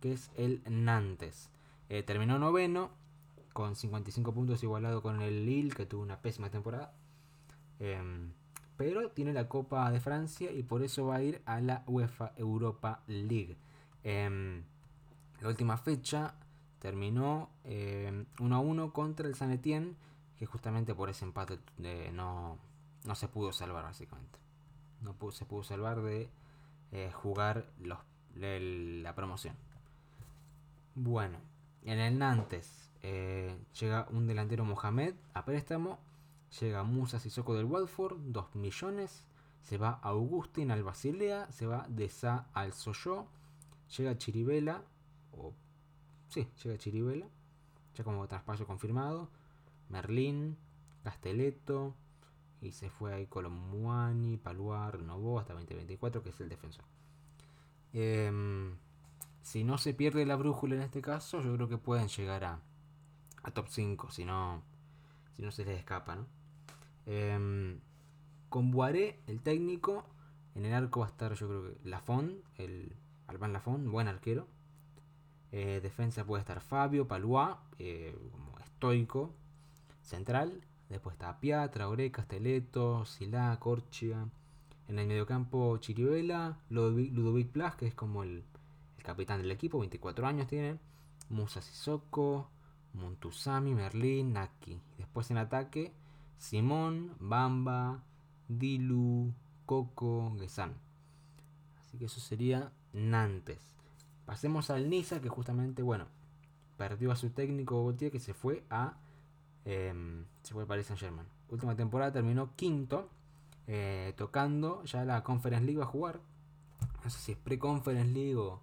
que 0.00 0.12
es 0.12 0.30
el 0.36 0.62
Nantes. 0.68 1.50
Eh, 1.88 2.02
terminó 2.02 2.38
noveno 2.38 2.90
con 3.60 3.76
55 3.76 4.32
puntos 4.32 4.62
igualado 4.62 5.02
con 5.02 5.20
el 5.20 5.44
Lille 5.44 5.68
que 5.68 5.84
tuvo 5.84 6.00
una 6.00 6.22
pésima 6.22 6.48
temporada. 6.48 6.94
Em, 7.78 8.32
pero 8.78 9.10
tiene 9.10 9.34
la 9.34 9.48
Copa 9.48 9.90
de 9.90 10.00
Francia 10.00 10.50
y 10.50 10.62
por 10.62 10.82
eso 10.82 11.04
va 11.04 11.16
a 11.16 11.22
ir 11.22 11.42
a 11.44 11.60
la 11.60 11.84
UEFA 11.86 12.32
Europa 12.38 13.02
League. 13.06 13.58
Em, 14.02 14.62
la 15.42 15.48
última 15.48 15.76
fecha 15.76 16.36
terminó 16.78 17.50
1 17.64 17.70
em, 17.70 18.26
a 18.50 18.58
1 18.60 18.94
contra 18.94 19.28
el 19.28 19.34
San 19.34 19.50
Etienne, 19.50 19.94
que 20.38 20.46
justamente 20.46 20.94
por 20.94 21.10
ese 21.10 21.26
empate 21.26 21.58
no, 22.14 22.56
no, 23.04 23.14
se 23.14 23.28
pudo 23.28 23.52
salvar 23.52 23.84
básicamente. 23.84 24.38
No 25.02 25.14
se 25.32 25.44
pudo 25.44 25.64
salvar 25.64 26.00
de 26.00 26.30
eh, 26.92 27.10
jugar 27.12 27.66
los, 27.78 27.98
la 28.36 29.14
promoción. 29.14 29.54
Bueno, 30.94 31.36
en 31.82 31.98
el 31.98 32.18
Nantes 32.18 32.89
eh, 33.02 33.56
llega 33.78 34.06
un 34.10 34.26
delantero 34.26 34.64
Mohamed 34.64 35.14
a 35.34 35.44
préstamo 35.44 35.98
Llega 36.58 36.82
Musa 36.82 37.20
Sissoko 37.20 37.54
del 37.54 37.66
Watford, 37.66 38.18
2 38.18 38.56
millones. 38.56 39.22
Se 39.62 39.78
va 39.78 40.00
Augustin 40.02 40.70
al 40.70 40.82
Basilea. 40.82 41.50
Se 41.52 41.66
va 41.66 41.86
de 41.88 42.08
Sa 42.08 42.48
al 42.54 42.72
Soyo. 42.72 43.26
Llega 43.96 44.18
Chiribela. 44.18 44.82
Sí, 46.28 46.48
llega 46.62 46.76
Chiribela. 46.76 47.26
Ya 47.94 48.04
como 48.04 48.26
traspaso 48.26 48.66
confirmado. 48.66 49.28
Merlín. 49.88 50.56
Casteleto. 51.04 51.94
Y 52.60 52.72
se 52.72 52.90
fue 52.90 53.14
ahí 53.14 53.26
Colomuani, 53.26 54.36
Paluar, 54.36 54.98
renovó 54.98 55.38
hasta 55.38 55.54
2024, 55.54 56.22
que 56.22 56.28
es 56.28 56.40
el 56.40 56.50
defensor. 56.50 56.84
Em, 57.94 58.76
si 59.40 59.64
no 59.64 59.78
se 59.78 59.94
pierde 59.94 60.26
la 60.26 60.36
brújula 60.36 60.74
en 60.74 60.82
este 60.82 61.00
caso, 61.00 61.40
yo 61.40 61.54
creo 61.54 61.68
que 61.68 61.78
pueden 61.78 62.08
llegar 62.08 62.44
a, 62.44 62.60
a 63.42 63.50
top 63.50 63.68
5, 63.68 64.10
si 64.10 64.24
no, 64.24 64.62
si 65.36 65.42
no 65.42 65.50
se 65.50 65.64
les 65.64 65.78
escapa, 65.78 66.16
¿no? 66.16 66.26
Eh, 67.06 67.78
con 68.50 68.70
Boaré, 68.70 69.20
el 69.26 69.40
técnico. 69.40 70.04
En 70.54 70.66
el 70.66 70.74
arco 70.74 71.00
va 71.00 71.06
a 71.06 71.08
estar, 71.08 71.32
yo 71.34 71.48
creo 71.48 71.62
que 71.62 71.88
Lafon, 71.88 72.42
el 72.56 72.92
Alban 73.28 73.52
Lafon, 73.52 73.90
buen 73.90 74.08
arquero. 74.08 74.46
Eh, 75.52 75.80
defensa 75.82 76.24
puede 76.24 76.40
estar 76.40 76.60
Fabio, 76.60 77.08
Palois, 77.08 77.56
eh, 77.78 78.14
como 78.32 78.58
estoico, 78.58 79.32
central. 80.02 80.60
Después 80.88 81.14
está 81.14 81.38
Pia, 81.38 81.70
Traoré, 81.70 82.10
Casteleto, 82.10 83.04
Silá, 83.06 83.56
Corchia. 83.60 84.28
En 84.88 84.98
el 84.98 85.06
mediocampo 85.06 85.78
Chiribela, 85.78 86.58
Ludovic, 86.68 87.48
Plas, 87.52 87.76
que 87.76 87.86
es 87.86 87.94
como 87.94 88.24
el, 88.24 88.42
capitán 89.04 89.40
del 89.40 89.52
equipo, 89.52 89.78
24 89.78 90.26
años 90.26 90.48
tiene. 90.48 90.78
Musa 91.28 91.62
Sissoko, 91.62 92.50
Montusami, 92.94 93.74
Merlin, 93.74 94.32
Naki. 94.32 94.80
Después 94.98 95.30
en 95.30 95.38
ataque, 95.38 95.92
Simón, 96.38 97.14
Bamba, 97.18 98.02
Dilu, 98.48 99.32
Coco, 99.66 100.34
Gesan. 100.38 100.74
Así 101.80 101.98
que 101.98 102.06
eso 102.06 102.20
sería 102.20 102.72
Nantes. 102.92 103.58
Pasemos 104.26 104.70
al 104.70 104.88
Niza, 104.88 105.20
que 105.20 105.28
justamente, 105.28 105.82
bueno, 105.82 106.06
perdió 106.76 107.12
a 107.12 107.16
su 107.16 107.30
técnico 107.30 107.84
Gautier, 107.84 108.10
que 108.10 108.20
se 108.20 108.34
fue 108.34 108.64
a. 108.70 108.96
Em, 109.64 110.24
se 110.42 110.54
fue 110.54 110.62
a 110.62 110.66
Paris 110.66 110.86
Saint 110.86 111.00
Germain. 111.00 111.26
Última 111.48 111.76
temporada 111.76 112.12
terminó 112.12 112.54
quinto, 112.56 113.10
eh, 113.66 114.14
tocando 114.16 114.82
ya 114.84 115.04
la 115.04 115.22
Conference 115.22 115.66
League 115.66 115.82
a 115.82 115.86
jugar. 115.86 116.20
No 117.04 117.10
sé 117.10 117.18
si 117.18 117.32
es 117.32 117.38
pre-Conference 117.38 118.12
League 118.12 118.36
o 118.36 118.60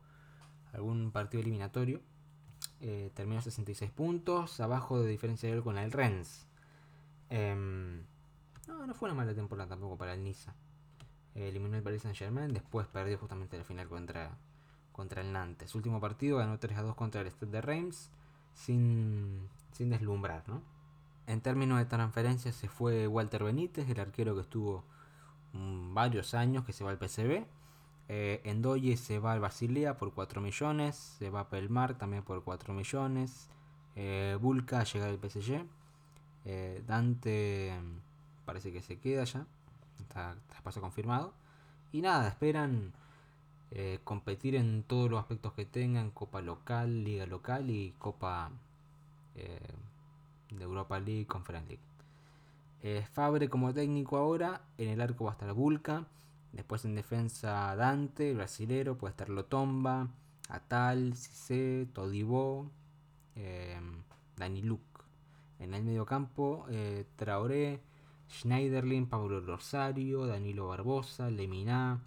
algún 0.74 1.12
partido 1.12 1.42
eliminatorio. 1.42 2.02
Eh, 2.80 3.12
terminó 3.16 3.42
66 3.42 3.92
puntos, 3.92 4.60
abajo 4.60 5.00
de 5.02 5.10
diferencia 5.10 5.54
de 5.54 5.62
con 5.62 5.78
el 5.78 5.92
Rennes. 5.92 6.46
Em, 7.30 8.04
no, 8.68 8.86
no 8.86 8.94
fue 8.94 9.10
una 9.10 9.18
mala 9.18 9.34
temporada 9.34 9.70
tampoco 9.70 9.98
para 9.98 10.14
el 10.14 10.24
Niza. 10.24 10.54
eliminó 11.36 11.78
el 11.78 11.84
Paris 11.84 12.04
Saint 12.04 12.18
Germain, 12.18 12.54
después 12.54 12.88
perdió 12.88 13.18
justamente 13.18 13.58
la 13.58 13.64
final 13.64 13.88
contra, 13.88 14.38
contra 14.92 15.22
el 15.22 15.32
Nantes. 15.32 15.72
Su 15.72 15.78
último 15.78 16.00
partido 16.00 16.38
ganó 16.38 16.60
3 16.60 16.78
a 16.78 16.82
2 16.84 16.96
contra 16.96 17.22
el 17.22 17.28
Stade 17.28 17.52
de 17.52 17.62
Reims 17.62 18.12
sin, 18.54 19.50
sin 19.72 19.90
deslumbrar. 19.90 20.44
En 21.28 21.42
términos 21.42 21.78
de 21.78 21.86
transferencias 21.86 22.56
se 22.56 22.68
fue 22.70 23.08
Walter 23.08 23.44
Benítez, 23.44 23.90
el 23.90 24.00
arquero 24.00 24.36
que 24.36 24.42
estuvo 24.42 24.84
mm, 25.54 25.94
varios 25.94 26.34
años, 26.34 26.66
que 26.66 26.74
se 26.74 26.84
va 26.84 26.92
al 26.92 26.98
PCB. 26.98 27.46
Eh, 28.10 28.42
Endoye 28.46 28.96
se 28.98 29.20
va 29.20 29.34
al 29.34 29.40
Basilea 29.40 29.98
por 29.98 30.14
4 30.14 30.42
millones. 30.42 30.96
Se 30.96 31.30
va 31.30 31.42
a 31.42 31.50
Pelmar 31.50 31.98
también 31.98 32.24
por 32.24 32.44
4 32.44 32.74
millones. 32.74 33.50
Eh, 33.96 34.38
llega 34.40 35.06
al 35.08 35.20
PSG. 35.20 35.66
Eh, 36.46 36.82
Dante 36.88 37.78
mm, 37.82 38.46
parece 38.46 38.72
que 38.72 38.82
se 38.82 39.00
queda 39.00 39.24
ya. 39.26 39.46
Está 40.00 40.36
paso 40.64 40.80
confirmado. 40.82 41.34
Y 41.92 42.02
nada, 42.02 42.28
esperan 42.30 42.94
eh, 43.72 44.00
competir 44.04 44.56
en 44.56 44.84
todos 44.84 45.10
los 45.10 45.20
aspectos 45.20 45.54
que 45.54 45.66
tengan. 45.66 46.12
Copa 46.12 46.42
local, 46.42 47.04
liga 47.04 47.26
local 47.26 47.70
y 47.70 47.94
Copa 47.98 48.52
eh, 49.36 49.60
de 50.52 50.64
Europa 50.64 51.00
League, 51.00 51.26
Conference 51.28 51.68
League. 51.68 51.82
Fabre 53.12 53.50
como 53.50 53.74
técnico 53.74 54.18
ahora. 54.18 54.62
En 54.78 54.90
el 54.90 55.02
arco 55.02 55.26
va 55.26 55.32
a 55.32 55.34
estar 55.34 55.52
Vulca. 55.54 56.06
Después 56.52 56.86
en 56.86 56.96
defensa 56.96 57.76
Dante, 57.76 58.32
el 58.32 58.38
brasilero. 58.38 58.98
Puede 58.98 59.12
estar 59.12 59.30
Lotomba, 59.30 60.10
Atal, 60.50 61.16
Cissé, 61.16 61.88
Todibo, 61.94 62.72
Dani 64.38 64.62
Luke. 64.62 65.02
En 65.60 65.74
el 65.74 65.84
mediocampo, 65.84 66.66
eh, 66.70 67.06
Traoré, 67.16 67.82
Schneiderlin, 68.30 69.08
Pablo 69.08 69.40
Rosario, 69.42 70.28
Danilo 70.28 70.68
Barbosa, 70.68 71.32
Lemina, 71.32 72.04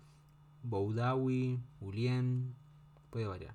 Boudawi, 0.62 1.59
Julien, 1.81 2.55
puede 3.11 3.26
variar. 3.26 3.55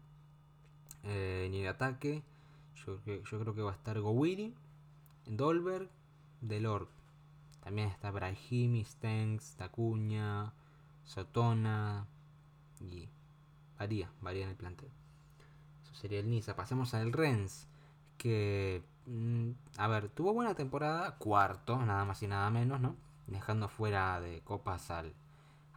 Eh, 1.03 1.45
en 1.47 1.53
el 1.53 1.67
ataque, 1.67 2.23
yo, 2.85 2.99
creo 3.03 3.55
que 3.55 3.61
va 3.61 3.71
a 3.71 3.75
estar 3.75 3.99
Gowiri, 3.99 4.53
Dolberg, 5.25 5.89
Delor. 6.41 6.89
También 7.61 7.87
está 7.87 8.11
Brahimi, 8.11 8.83
Stengs, 8.83 9.55
Tacuña, 9.55 10.53
Sotona 11.05 12.05
y 12.79 13.09
varía, 13.77 14.09
varía 14.21 14.43
en 14.43 14.49
el 14.49 14.55
plantel. 14.55 14.89
Eso 15.83 15.95
sería 15.95 16.19
el 16.19 16.29
Niza. 16.29 16.55
Pasemos 16.55 16.93
al 16.93 17.13
Rennes, 17.13 17.67
que 18.17 18.83
Mm, 19.07 19.51
a 19.77 19.87
ver, 19.87 20.09
tuvo 20.09 20.33
buena 20.33 20.55
temporada, 20.55 21.15
cuarto, 21.17 21.77
nada 21.85 22.05
más 22.05 22.23
y 22.23 22.27
nada 22.27 22.49
menos, 22.49 22.81
¿no? 22.81 22.95
Dejando 23.27 23.69
fuera 23.69 24.19
de 24.19 24.41
copas 24.41 24.89
al, 24.91 25.13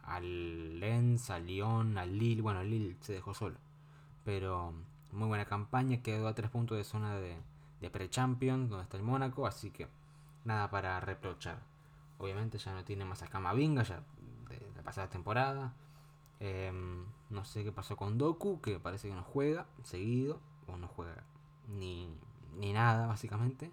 al 0.03 0.79
Lens, 0.79 1.29
al 1.29 1.45
Lyon, 1.45 1.97
al 1.97 2.17
Lille. 2.17 2.41
Bueno, 2.41 2.61
el 2.61 2.69
Lille 2.71 2.97
se 3.01 3.13
dejó 3.13 3.33
solo. 3.33 3.57
Pero 4.25 4.73
muy 5.11 5.27
buena 5.27 5.45
campaña, 5.45 6.01
quedó 6.01 6.27
a 6.27 6.35
tres 6.35 6.49
puntos 6.49 6.77
de 6.77 6.83
zona 6.83 7.15
de, 7.15 7.37
de 7.81 7.89
pre-champion, 7.89 8.69
donde 8.69 8.83
está 8.83 8.97
el 8.97 9.03
Mónaco, 9.03 9.47
así 9.47 9.71
que 9.71 9.87
nada 10.45 10.69
para 10.71 10.99
reprochar. 10.99 11.59
Obviamente 12.17 12.57
ya 12.57 12.73
no 12.73 12.83
tiene 12.83 13.05
más 13.05 13.23
a 13.23 13.27
Camavinga, 13.27 13.83
ya 13.83 14.03
la 14.79 14.83
pasada 14.83 15.09
temporada. 15.09 15.73
Em, 16.39 17.05
no 17.29 17.43
sé 17.43 17.63
qué 17.63 17.71
pasó 17.71 17.97
con 17.97 18.17
Doku, 18.17 18.61
que 18.61 18.79
parece 18.79 19.09
que 19.09 19.15
no 19.15 19.23
juega 19.23 19.67
seguido, 19.83 20.39
o 20.67 20.77
no 20.77 20.87
juega 20.87 21.23
ni 21.67 22.09
ni 22.57 22.73
nada, 22.73 23.07
básicamente. 23.07 23.71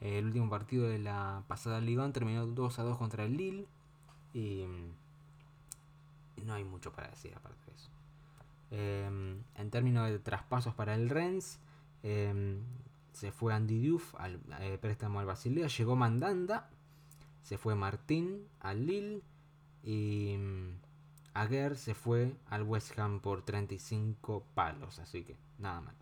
El 0.00 0.26
último 0.26 0.48
partido 0.48 0.88
de 0.88 0.98
la 0.98 1.44
pasada 1.48 1.80
Liga 1.80 2.10
terminó 2.12 2.46
2 2.46 2.78
a 2.78 2.82
2 2.82 2.98
contra 2.98 3.24
el 3.24 3.36
Lille. 3.36 3.66
Y 4.32 4.64
no 6.44 6.54
hay 6.54 6.64
mucho 6.64 6.92
para 6.92 7.08
decir 7.08 7.34
aparte 7.34 7.66
de 7.66 7.76
eso. 7.76 7.90
Em, 8.70 9.42
en 9.56 9.70
términos 9.70 10.08
de 10.08 10.18
traspasos 10.18 10.74
para 10.74 10.94
el 10.94 11.08
Rennes, 11.08 11.58
em, 12.02 12.60
se 13.12 13.32
fue 13.32 13.52
Andy 13.54 13.78
Diouf 13.78 14.14
al 14.16 14.40
eh, 14.60 14.78
préstamo 14.80 15.20
al 15.20 15.26
Basilea, 15.26 15.66
llegó 15.66 15.96
Mandanda, 15.96 16.70
se 17.42 17.58
fue 17.58 17.74
Martín 17.74 18.46
al 18.60 18.86
Lille 18.86 19.22
y 19.88 20.36
mm, 20.36 20.80
Aguer 21.32 21.74
se 21.76 21.94
fue 21.94 22.36
al 22.50 22.62
West 22.62 22.98
Ham 22.98 23.20
por 23.20 23.40
35 23.40 24.44
palos, 24.54 24.98
así 24.98 25.24
que 25.24 25.34
nada 25.58 25.80
mal. 25.80 25.94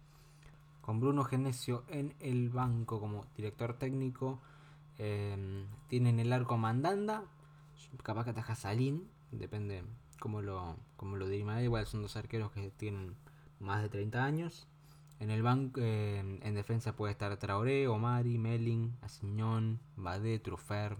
Con 0.80 0.98
Bruno 0.98 1.22
Genesio 1.22 1.84
en 1.86 2.12
el 2.18 2.50
banco 2.50 2.98
como 2.98 3.26
director 3.36 3.74
técnico, 3.74 4.40
em, 4.98 5.66
tienen 5.86 6.18
el 6.18 6.32
arco 6.32 6.56
Mandanda, 6.56 7.22
capaz 8.02 8.24
que 8.24 8.30
ataja 8.30 8.56
Salín, 8.56 9.08
depende 9.30 9.84
cómo 10.18 10.42
lo, 10.42 10.76
cómo 10.96 11.14
lo 11.14 11.28
dirima. 11.28 11.62
Igual 11.62 11.86
son 11.86 12.02
dos 12.02 12.16
arqueros 12.16 12.50
que 12.50 12.70
tienen 12.70 13.14
más 13.60 13.82
de 13.82 13.88
30 13.88 14.24
años. 14.24 14.66
En 15.20 15.30
el 15.30 15.44
banco, 15.44 15.80
eh, 15.80 16.40
en 16.42 16.54
defensa 16.56 16.96
puede 16.96 17.12
estar 17.12 17.36
Traoré, 17.36 17.86
Omari, 17.86 18.36
Melling, 18.36 18.96
Asiñón, 19.02 19.78
Badé, 19.94 20.40
Trufer, 20.40 20.96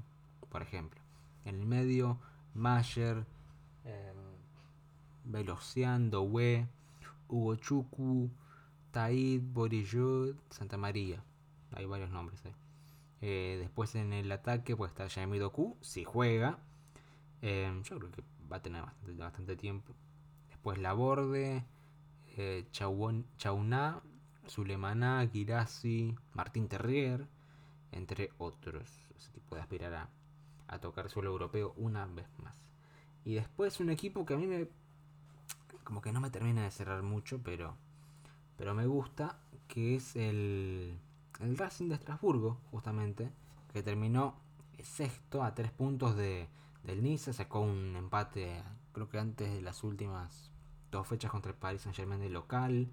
por 0.51 0.63
ejemplo. 0.63 1.01
En 1.45 1.57
el 1.57 1.67
medio, 1.67 2.21
Mayer, 2.57 3.25
eh, 3.85 4.13
Velocian, 5.25 6.11
Doué, 6.11 6.67
Hugo 7.29 7.57
Chuku, 7.57 8.31
Taid, 8.91 9.43
Borillot, 9.43 10.37
Santa 10.51 10.77
María. 10.77 11.23
Hay 11.73 11.87
varios 11.87 12.11
nombres 12.11 12.45
ahí. 12.45 12.55
Eh, 13.21 13.57
después 13.61 13.95
en 13.95 14.13
el 14.13 14.31
ataque 14.31 14.77
puede 14.77 14.91
estar 14.91 15.09
Jaime 15.09 15.39
Doku, 15.39 15.77
si 15.81 16.05
juega. 16.05 16.59
Eh, 17.43 17.81
yo 17.85 17.99
creo 17.99 18.11
que 18.11 18.23
va 18.51 18.57
a 18.57 18.63
tener 18.63 18.85
bastante, 19.17 19.57
tiempo. 19.57 19.95
Después 20.49 20.79
Laborde, 20.79 21.65
eh, 22.37 22.67
Chauná, 22.71 24.03
Zulemaná, 24.49 25.29
Girassi, 25.33 26.15
Martín 26.33 26.69
Terrier, 26.69 27.27
entre 27.93 28.31
otros. 28.39 28.89
Así 29.17 29.31
que 29.33 29.41
puede 29.41 29.63
aspirar 29.63 29.95
a, 29.95 30.09
a 30.69 30.79
tocar 30.79 31.11
suelo 31.11 31.31
europeo 31.31 31.75
una 31.77 32.07
vez 32.07 32.27
más. 32.43 32.57
Y 33.25 33.35
después 33.35 33.81
un 33.81 33.91
equipo 33.91 34.25
que 34.25 34.35
a 34.35 34.37
mí 34.37 34.47
me. 34.47 34.69
como 35.85 36.01
que 36.01 36.13
no 36.13 36.21
me 36.21 36.31
termina 36.31 36.65
de 36.65 36.71
cerrar 36.71 37.03
mucho, 37.03 37.41
pero. 37.43 37.75
pero 38.57 38.75
me 38.75 38.87
gusta, 38.87 39.39
que 39.69 39.97
es 39.97 40.17
el. 40.17 40.99
el 41.41 41.59
Racing 41.59 41.89
de 41.89 41.97
Estrasburgo, 41.97 42.59
justamente, 42.71 43.31
que 43.73 43.83
terminó 43.83 44.35
sexto 44.83 45.43
a 45.43 45.55
tres 45.55 45.71
puntos 45.71 46.17
de, 46.17 46.49
del 46.85 47.03
Niza, 47.03 47.33
sacó 47.33 47.61
un 47.61 47.97
empate, 47.97 48.63
creo 48.93 49.09
que 49.09 49.19
antes 49.19 49.53
de 49.53 49.63
las 49.63 49.83
últimas 49.85 50.51
dos 50.91 51.07
fechas 51.07 51.31
contra 51.31 51.51
el 51.51 51.59
Paris 51.59 51.83
Saint 51.83 51.97
Germain 51.97 52.21
de 52.21 52.31
local, 52.31 52.89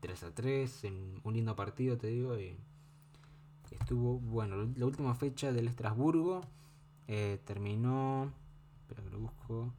3 0.00 0.22
a 0.24 0.34
3, 0.34 0.84
en 0.84 1.20
un 1.22 1.34
lindo 1.34 1.54
partido, 1.54 1.96
te 1.96 2.08
digo, 2.08 2.38
y 2.38 2.56
estuvo 3.70 4.18
bueno. 4.18 4.68
La 4.76 4.86
última 4.86 5.14
fecha 5.14 5.52
del 5.52 5.68
Estrasburgo 5.68 6.42
eh, 7.08 7.40
terminó, 7.44 8.32
espera 8.82 9.02
que 9.02 9.10
lo 9.10 9.18
busco, 9.20 9.72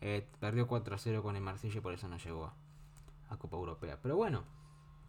eh, 0.00 0.26
perdió 0.40 0.66
4 0.66 0.94
a 0.94 0.98
0 0.98 1.22
con 1.22 1.36
el 1.36 1.42
Marsella, 1.42 1.80
por 1.80 1.94
eso 1.94 2.08
no 2.08 2.18
llegó 2.18 2.52
a, 3.28 3.36
Copa 3.38 3.56
Europea. 3.56 3.98
Pero 4.02 4.16
bueno, 4.16 4.44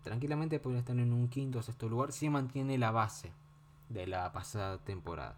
tranquilamente 0.03 0.59
podría 0.59 0.79
estar 0.79 0.97
en 0.97 1.11
un 1.11 1.27
quinto 1.27 1.59
o 1.59 1.61
sexto 1.61 1.89
lugar 1.89 2.13
si 2.13 2.29
mantiene 2.29 2.77
la 2.77 2.91
base 2.91 3.33
de 3.89 4.07
la 4.07 4.31
pasada 4.31 4.77
temporada. 4.77 5.35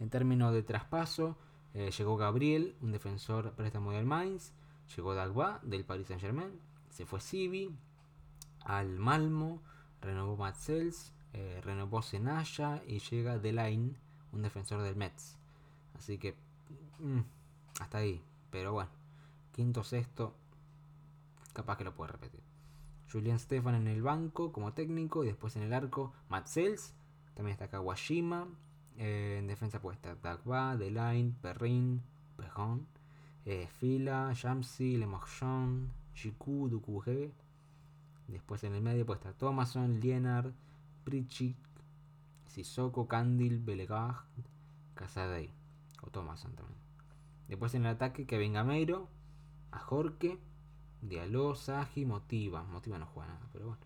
En 0.00 0.10
términos 0.10 0.52
de 0.54 0.62
traspaso, 0.62 1.36
eh, 1.74 1.90
llegó 1.90 2.16
Gabriel, 2.16 2.76
un 2.80 2.92
defensor 2.92 3.52
préstamo 3.52 3.90
del 3.90 4.06
Mainz. 4.06 4.52
Llegó 4.96 5.14
Dagba 5.14 5.60
del 5.62 5.84
Paris 5.84 6.06
Saint 6.06 6.22
Germain. 6.22 6.60
Se 6.88 7.04
fue 7.04 7.20
Sibi 7.20 7.76
al 8.64 8.98
Malmo. 8.98 9.60
Renovó 10.00 10.36
Matzels. 10.36 11.12
Eh, 11.32 11.60
renovó 11.64 12.00
Senaya. 12.00 12.82
Y 12.86 13.00
llega 13.00 13.38
Delaine, 13.38 13.96
un 14.32 14.42
defensor 14.42 14.82
del 14.82 14.94
Metz. 14.94 15.36
Así 15.98 16.18
que 16.18 16.34
mm, 16.98 17.20
hasta 17.80 17.98
ahí. 17.98 18.22
Pero 18.50 18.72
bueno, 18.72 18.90
quinto, 19.52 19.82
sexto. 19.84 20.34
Capaz 21.52 21.76
que 21.76 21.84
lo 21.84 21.94
puede 21.94 22.12
repetir. 22.12 22.40
Julian 23.10 23.38
Stefan 23.38 23.76
en 23.76 23.88
el 23.88 24.02
banco 24.02 24.52
como 24.52 24.72
técnico. 24.72 25.24
Y 25.24 25.28
después 25.28 25.56
en 25.56 25.62
el 25.62 25.72
arco, 25.72 26.12
Matzels. 26.28 26.94
También 27.34 27.52
está 27.52 27.68
Kawashima. 27.68 28.46
Eh, 28.96 29.36
en 29.40 29.46
defensa 29.46 29.80
puede 29.80 29.96
estar 29.96 30.20
Dagba, 30.20 30.76
Delaine, 30.76 31.34
Perrin, 31.42 32.00
Perron, 32.36 32.86
eh, 33.44 33.68
Fila, 33.80 34.32
Jamsi, 34.34 34.96
Lemorchon, 34.96 35.90
Jiku, 36.14 36.68
Dukuge. 36.68 37.32
Después 38.28 38.62
en 38.64 38.74
el 38.74 38.82
medio 38.82 39.04
puede 39.04 39.18
estar 39.18 39.34
Thomason, 39.34 40.00
Lienard, 40.00 40.52
Pritchik, 41.04 41.56
Sissoko, 42.46 43.06
Candil, 43.06 43.58
Belegard, 43.58 44.24
Casadei. 44.94 45.50
Thomason 46.14 46.54
también. 46.54 46.78
Después 47.48 47.74
en 47.74 47.84
el 47.84 47.92
ataque 47.92 48.26
que 48.26 48.38
venga 48.38 48.64
Meiro, 48.64 49.08
a 49.70 49.78
Jorge, 49.78 50.38
Diallo, 51.02 51.54
Saji, 51.54 52.06
Motiva. 52.06 52.62
Motiva 52.62 52.98
no 52.98 53.04
juega 53.04 53.34
nada, 53.34 53.46
pero 53.52 53.66
bueno. 53.66 53.82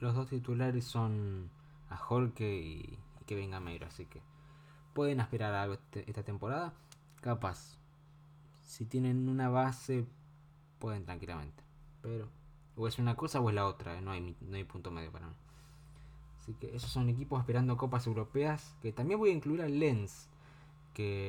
Los 0.00 0.16
dos 0.16 0.28
titulares 0.28 0.84
son 0.84 1.50
a 1.88 1.96
Jorge 1.96 2.56
y, 2.56 2.98
y 3.20 3.24
que 3.26 3.36
venga 3.36 3.60
Meiro, 3.60 3.86
así 3.86 4.06
que 4.06 4.20
pueden 4.94 5.20
aspirar 5.20 5.54
a 5.54 5.62
algo 5.62 5.74
este, 5.74 6.08
esta 6.08 6.24
temporada. 6.24 6.72
Capaz, 7.20 7.78
si 8.64 8.86
tienen 8.86 9.28
una 9.28 9.48
base, 9.48 10.06
pueden 10.78 11.04
tranquilamente. 11.04 11.62
Pero 12.02 12.28
o 12.76 12.88
es 12.88 12.98
una 12.98 13.14
cosa 13.14 13.40
o 13.40 13.48
es 13.50 13.54
la 13.54 13.66
otra, 13.66 13.98
¿eh? 13.98 14.00
no, 14.00 14.10
hay, 14.10 14.34
no 14.40 14.56
hay 14.56 14.64
punto 14.64 14.90
medio 14.90 15.12
para 15.12 15.26
mí. 15.26 15.34
Así 16.38 16.54
que 16.54 16.74
esos 16.74 16.90
son 16.90 17.10
equipos 17.10 17.38
esperando 17.38 17.76
copas 17.76 18.06
europeas. 18.06 18.74
Que 18.80 18.90
también 18.90 19.20
voy 19.20 19.30
a 19.30 19.34
incluir 19.34 19.60
al 19.60 19.78
Lens. 19.78 20.29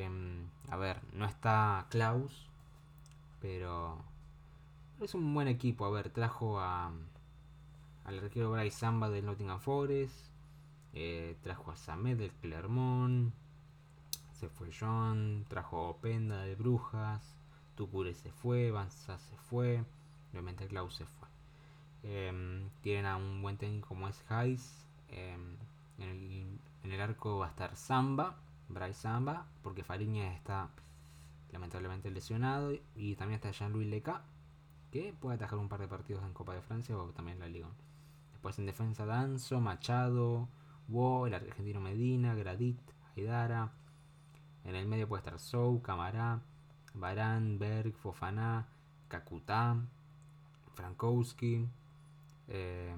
Mm, 0.09 0.71
a 0.71 0.77
ver, 0.77 1.01
no 1.13 1.25
está 1.25 1.87
Klaus. 1.89 2.49
Pero 3.41 3.97
es 5.01 5.13
un 5.15 5.33
buen 5.33 5.47
equipo. 5.47 5.85
A 5.85 5.91
ver, 5.91 6.09
trajo 6.09 6.59
a, 6.59 6.91
al 8.05 8.19
arquero 8.19 8.51
Bryce 8.51 8.77
Samba 8.77 9.09
del 9.09 9.25
Nottingham 9.25 9.59
Forest. 9.59 10.15
Eh, 10.93 11.37
trajo 11.43 11.71
a 11.71 11.75
Samed 11.75 12.17
del 12.17 12.31
Clermont 12.33 13.33
se 14.41 14.49
fue 14.49 14.71
John, 14.77 15.45
trajo 15.47 15.89
Openda 15.89 16.41
de 16.41 16.55
Brujas, 16.55 17.21
Tukure 17.75 18.15
se 18.15 18.31
fue, 18.31 18.71
Banza 18.71 19.19
se 19.19 19.37
fue, 19.37 19.83
obviamente 20.31 20.65
Klaus 20.65 20.95
se 20.95 21.05
fue. 21.05 21.27
Em, 22.01 22.67
tienen 22.81 23.05
a 23.05 23.17
un 23.17 23.43
buen 23.43 23.57
técnico 23.57 23.89
como 23.89 24.07
es 24.07 24.19
Heiss. 24.31 24.87
Em, 25.09 25.57
en, 25.99 26.59
el, 26.91 27.01
arco 27.01 27.37
va 27.37 27.45
a 27.45 27.49
estar 27.49 27.75
Samba, 27.75 28.35
Bryce 28.73 29.01
Samba, 29.01 29.47
porque 29.61 29.83
Fariña 29.83 30.33
está 30.33 30.69
lamentablemente 31.51 32.09
lesionado. 32.11 32.73
Y 32.95 33.15
también 33.15 33.35
está 33.35 33.51
Jean-Louis 33.51 33.87
Leca, 33.87 34.23
que 34.91 35.13
puede 35.13 35.35
atajar 35.35 35.59
un 35.59 35.69
par 35.69 35.79
de 35.79 35.87
partidos 35.87 36.23
en 36.23 36.33
Copa 36.33 36.53
de 36.53 36.61
Francia 36.61 36.97
o 36.97 37.09
también 37.09 37.37
en 37.37 37.43
la 37.43 37.49
Liga. 37.49 37.67
Después 38.31 38.57
en 38.59 38.65
defensa 38.65 39.05
Danzo, 39.05 39.59
Machado, 39.59 40.47
Wo, 40.87 41.27
el 41.27 41.33
argentino 41.33 41.79
Medina, 41.79 42.35
Gradit, 42.35 42.79
Aidara, 43.15 43.71
en 44.63 44.75
el 44.75 44.87
medio 44.87 45.07
puede 45.07 45.21
estar 45.21 45.39
Sou, 45.39 45.81
Camará, 45.81 46.41
Barán, 46.93 47.57
Berg, 47.57 47.93
Fofana, 47.93 48.67
Kakuta, 49.07 49.77
Frankowski. 50.75 51.67
Eh, 52.47 52.95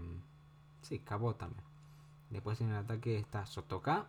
sí, 0.81 0.99
Cabot 0.99 1.37
también. 1.37 1.63
Después 2.29 2.59
en 2.61 2.69
el 2.69 2.77
ataque 2.77 3.17
está 3.17 3.45
Sotoka, 3.45 4.07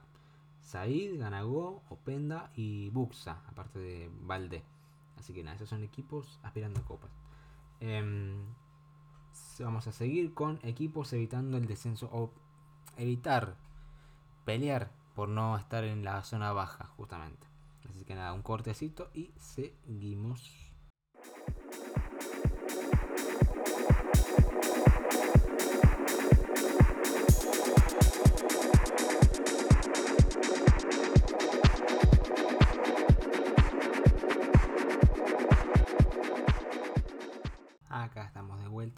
Said, 0.64 1.18
Ganagó, 1.18 1.82
Openda 1.90 2.50
y 2.56 2.88
Buxa, 2.90 3.42
aparte 3.46 3.78
de 3.78 4.10
Valde. 4.22 4.64
Así 5.18 5.32
que 5.32 5.44
nada, 5.44 5.56
esos 5.56 5.68
son 5.68 5.84
equipos 5.84 6.40
aspirando 6.42 6.80
a 6.80 6.84
copas. 6.84 7.10
Em, 7.80 8.34
vamos 9.60 9.86
a 9.86 9.92
seguir 9.92 10.32
con 10.32 10.58
equipos 10.62 11.12
evitando 11.12 11.58
el 11.58 11.66
descenso 11.66 12.08
o 12.12 12.32
evitar 12.96 13.56
pelear 14.44 14.90
por 15.14 15.28
no 15.28 15.56
estar 15.58 15.84
en 15.84 16.02
la 16.02 16.24
zona 16.24 16.52
baja, 16.52 16.86
justamente. 16.96 17.46
Así 17.90 18.04
que 18.04 18.14
nada, 18.14 18.32
un 18.32 18.42
cortecito 18.42 19.10
y 19.14 19.32
seguimos. 19.38 20.72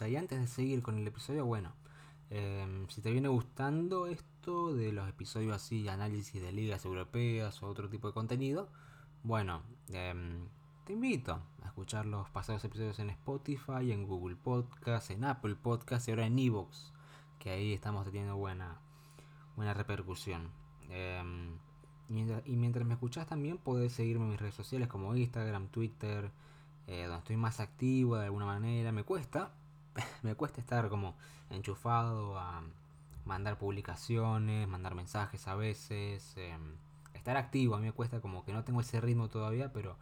Y 0.07 0.17
antes 0.17 0.41
de 0.41 0.47
seguir 0.47 0.83
con 0.83 0.99
el 0.99 1.07
episodio, 1.07 1.47
bueno, 1.47 1.73
Em, 2.31 2.89
si 2.89 3.01
te 3.01 3.13
viene 3.13 3.29
gustando 3.29 4.07
esto 4.07 4.75
de 4.75 4.93
los 4.93 5.09
episodios 5.09 5.55
así, 5.55 5.89
análisis 5.89 6.43
de 6.43 6.53
ligas 6.53 6.85
europeas 6.85 7.63
o 7.63 7.69
otro 7.69 7.89
tipo 7.89 8.09
de 8.09 8.15
contenido, 8.15 8.69
bueno, 9.23 9.63
em, 9.93 10.49
te 10.85 10.93
invito 10.95 11.41
a 11.63 11.67
escuchar 11.67 12.07
los 12.07 12.29
pasados 12.31 12.65
episodios 12.65 12.99
en 12.99 13.11
Spotify, 13.11 13.93
en 13.93 14.07
Google 14.07 14.37
Podcast, 14.37 15.11
en 15.11 15.25
Apple 15.25 15.55
Podcast 15.55 16.09
y 16.09 16.11
ahora 16.11 16.27
en 16.27 16.39
Evox, 16.39 16.93
que 17.39 17.51
ahí 17.51 17.73
estamos 17.73 18.05
teniendo 18.07 18.37
buena, 18.37 18.81
buena 19.57 19.75
repercusión. 19.75 20.51
Em, 20.91 21.59
y, 22.09 22.57
mientras, 22.57 22.87
me 22.87 22.95
escuchás 22.95 23.27
también 23.27 23.59
podés 23.59 23.93
seguirme 23.93 24.25
en 24.25 24.31
mis 24.33 24.41
redes 24.41 24.55
sociales 24.55 24.89
como 24.89 25.15
Instagram, 25.17 25.69
Twitter, 25.69 26.31
eh, 26.87 27.05
donde 27.05 27.19
estoy 27.19 27.37
más 27.37 27.61
activo 27.61 28.17
de 28.17 28.27
alguna 28.27 28.47
manera. 28.47 28.93
Me 28.93 29.05
cuesta, 29.05 29.53
me 30.23 30.35
cuesta 30.35 30.61
estar 30.61 30.89
como 30.89 31.17
enchufado 31.51 32.39
a 32.39 32.63
mandar 33.25 33.59
publicaciones, 33.59 34.69
mandar 34.69 34.95
mensajes 34.95 35.49
a 35.49 35.55
veces, 35.55 36.35
em, 36.37 36.77
estar 37.15 37.37
activo. 37.37 37.75
A 37.75 37.79
mí 37.79 37.87
me 37.87 37.93
cuesta 37.93 38.21
como 38.21 38.45
que 38.45 38.53
no 38.53 38.65
tengo 38.65 38.81
ese 38.81 39.01
ritmo 39.01 39.29
todavía, 39.29 39.73
pero 39.73 39.97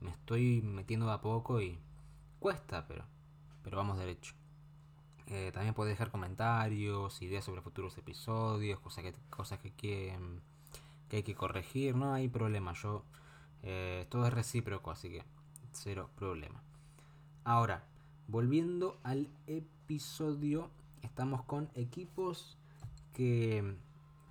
me 0.00 0.10
estoy 0.10 0.62
metiendo 0.62 1.06
de 1.06 1.12
a 1.12 1.20
poco 1.20 1.60
y 1.60 1.78
cuesta, 2.40 2.86
pero, 2.86 3.04
pero 3.62 3.76
vamos 3.76 3.98
derecho. 3.98 4.34
Eh, 5.26 5.50
también 5.52 5.74
podés 5.74 5.92
dejar 5.92 6.10
comentarios, 6.10 7.20
ideas 7.22 7.44
sobre 7.44 7.60
futuros 7.60 7.96
episodios, 7.98 8.80
cosas 8.80 9.04
que, 9.04 9.14
cosas 9.30 9.58
que 9.58 9.72
quieren 9.72 10.40
que 11.08 11.16
hay 11.16 11.22
que 11.22 11.34
corregir, 11.34 11.94
no 11.96 12.12
hay 12.12 12.28
problema. 12.28 12.72
Yo 12.74 13.04
eh, 13.62 14.06
todo 14.10 14.26
es 14.26 14.32
recíproco, 14.32 14.90
así 14.90 15.10
que 15.10 15.24
cero 15.72 16.10
problema. 16.16 16.62
Ahora, 17.44 17.84
volviendo 18.28 18.98
al 19.02 19.28
episodio, 19.46 20.70
estamos 21.02 21.42
con 21.42 21.68
equipos 21.74 22.56
que 23.14 23.76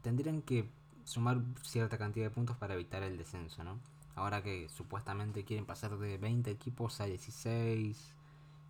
tendrían 0.01 0.41
que 0.41 0.69
sumar 1.03 1.41
cierta 1.61 1.97
cantidad 1.97 2.27
de 2.27 2.31
puntos 2.31 2.55
para 2.55 2.75
evitar 2.75 3.03
el 3.03 3.17
descenso, 3.17 3.63
¿no? 3.63 3.79
Ahora 4.15 4.41
que 4.41 4.69
supuestamente 4.69 5.43
quieren 5.43 5.65
pasar 5.65 5.97
de 5.97 6.17
20 6.17 6.49
equipos 6.49 7.01
a 7.01 7.05
16, 7.05 8.13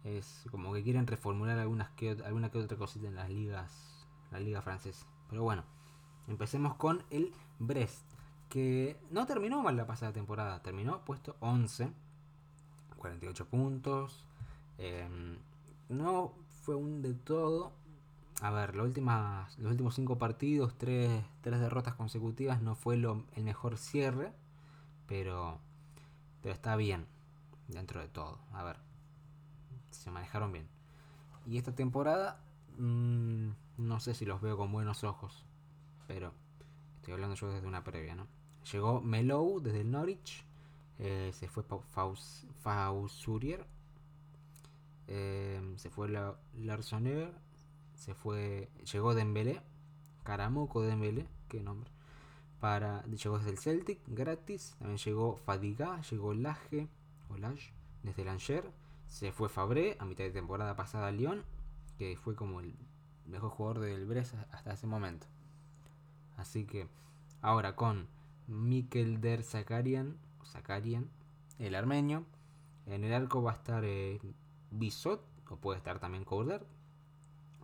es 0.03 0.45
como 0.49 0.73
que 0.73 0.83
quieren 0.83 1.05
reformular 1.05 1.59
algunas 1.59 1.89
que, 1.91 2.11
alguna 2.25 2.49
que 2.49 2.57
otra 2.57 2.77
cosita 2.77 3.07
en 3.07 3.15
las 3.15 3.29
ligas, 3.29 4.07
la 4.31 4.39
liga 4.39 4.61
francesa. 4.61 5.05
Pero 5.29 5.43
bueno, 5.43 5.63
Empecemos 6.27 6.75
con 6.75 7.03
el 7.09 7.33
Brest, 7.57 8.03
que 8.49 8.99
no 9.11 9.25
terminó 9.25 9.63
mal 9.63 9.77
la 9.77 9.87
pasada 9.87 10.11
temporada, 10.11 10.61
terminó 10.61 11.05
puesto 11.05 11.37
11, 11.39 11.89
48 12.97 13.45
puntos. 13.47 14.25
Em, 14.77 15.37
no 15.89 16.33
fue 16.63 16.75
un 16.75 17.01
de 17.01 17.13
todo. 17.13 17.71
A 18.41 18.51
ver, 18.51 18.75
los 18.75 18.87
últimos 18.87 19.95
5 19.95 20.17
partidos, 20.17 20.77
3, 20.77 21.23
derrotas 21.43 21.95
consecutivas, 21.95 22.61
no 22.61 22.75
fue 22.75 22.97
lo, 22.97 23.23
el 23.35 23.43
mejor 23.43 23.77
cierre, 23.77 24.31
pero, 25.07 25.59
pero 26.43 26.53
está 26.53 26.75
bien 26.75 27.07
dentro 27.67 27.99
de 27.99 28.07
todo. 28.07 28.37
A 28.53 28.63
ver, 28.63 28.77
se 29.89 30.11
manejaron 30.11 30.51
bien. 30.51 30.67
Y 31.47 31.57
esta 31.57 31.73
temporada, 31.73 32.39
mm, 32.77 33.49
no 33.77 33.99
sé 33.99 34.13
si 34.13 34.25
los 34.25 34.41
veo 34.41 34.57
con 34.57 34.71
buenos 34.71 35.03
ojos 35.03 35.47
pero 36.07 36.33
estoy 36.95 37.13
hablando 37.13 37.35
yo 37.35 37.51
desde 37.51 37.67
una 37.67 37.83
previa, 37.83 38.15
¿no? 38.15 38.27
Llegó 38.71 39.01
Melou 39.01 39.61
desde 39.61 39.81
el 39.81 39.91
Norwich, 39.91 40.43
eh, 40.99 41.31
se 41.33 41.47
fue 41.47 41.63
Fausurier, 42.63 43.65
eh, 45.07 45.61
se 45.77 45.89
fue 45.89 46.09
la, 46.09 46.35
Larsoner, 46.55 47.31
se 47.95 48.13
fue, 48.13 48.69
llegó 48.91 49.15
Dembélé, 49.15 49.61
Caramoco 50.23 50.81
Dembélé, 50.81 51.27
qué 51.47 51.61
nombre, 51.61 51.89
para, 52.59 53.03
llegó 53.05 53.37
desde 53.37 53.51
el 53.51 53.57
Celtic, 53.57 53.99
gratis, 54.07 54.75
también 54.79 54.97
llegó 54.97 55.37
Fadiga, 55.37 56.01
llegó 56.01 56.33
Laje, 56.33 56.87
o 57.29 57.37
Lage, 57.37 57.71
desde 58.03 58.23
el 58.23 58.29
Angers, 58.29 58.67
se 59.07 59.31
fue 59.31 59.49
Fabré 59.49 59.95
a 59.99 60.05
mitad 60.05 60.23
de 60.23 60.31
temporada 60.31 60.75
pasada 60.75 61.07
a 61.07 61.11
Lyon, 61.11 61.43
que 61.97 62.17
fue 62.17 62.35
como 62.35 62.59
el 62.59 62.75
mejor 63.25 63.49
jugador 63.51 63.79
del 63.81 64.05
Brest 64.05 64.35
hasta 64.51 64.73
ese 64.73 64.87
momento. 64.87 65.27
Así 66.35 66.65
que 66.65 66.87
ahora 67.41 67.75
con 67.75 68.07
Mikel 68.47 69.19
Der 69.19 69.43
Zakarian, 69.43 70.17
Zakarian, 70.45 71.09
el 71.59 71.75
armenio. 71.75 72.25
En 72.85 73.03
el 73.03 73.13
arco 73.13 73.41
va 73.43 73.51
a 73.51 73.55
estar 73.55 73.83
eh, 73.83 74.19
Bisot, 74.71 75.21
o 75.49 75.57
puede 75.57 75.77
estar 75.77 75.99
también 75.99 76.23
Couder. 76.23 76.65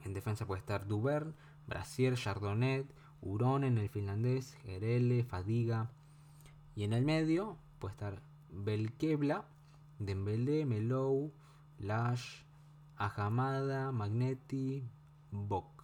En 0.04 0.14
defensa 0.14 0.46
puede 0.46 0.60
estar 0.60 0.88
Duvern, 0.88 1.36
Brasier, 1.68 2.16
Chardonnay, 2.16 2.86
Uronen, 3.22 3.78
el 3.78 3.90
finlandés, 3.90 4.56
Gerele, 4.64 5.24
Fadiga. 5.24 5.90
Y 6.76 6.84
en 6.84 6.94
el 6.94 7.06
medio 7.06 7.58
puede 7.80 7.94
estar 7.94 8.22
Belkebla, 8.52 9.46
Dembélé, 10.00 10.66
Melou, 10.66 11.32
Lash, 11.80 12.44
Ahamada, 12.98 13.92
Magnetti, 13.92 14.84
Bok. 15.32 15.84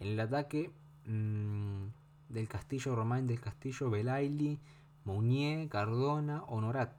En 0.00 0.08
el 0.08 0.20
ataque 0.20 0.72
Mm, 1.06 1.86
del 2.28 2.48
Castillo 2.48 2.96
Román 2.96 3.28
del 3.28 3.40
Castillo, 3.40 3.90
Belaili, 3.90 4.58
Mounier, 5.04 5.68
Cardona, 5.68 6.42
Honorat. 6.48 6.92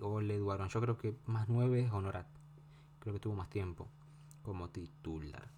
O 0.00 0.20
Eduardo. 0.20 0.66
Yo 0.66 0.80
creo 0.80 0.98
que 0.98 1.16
más 1.26 1.48
nueve 1.48 1.80
es 1.80 1.92
Honorat. 1.92 2.26
Creo 3.04 3.14
que 3.14 3.20
tuvo 3.20 3.36
más 3.36 3.48
tiempo 3.48 3.88
como 4.42 4.70
titular. 4.70 5.48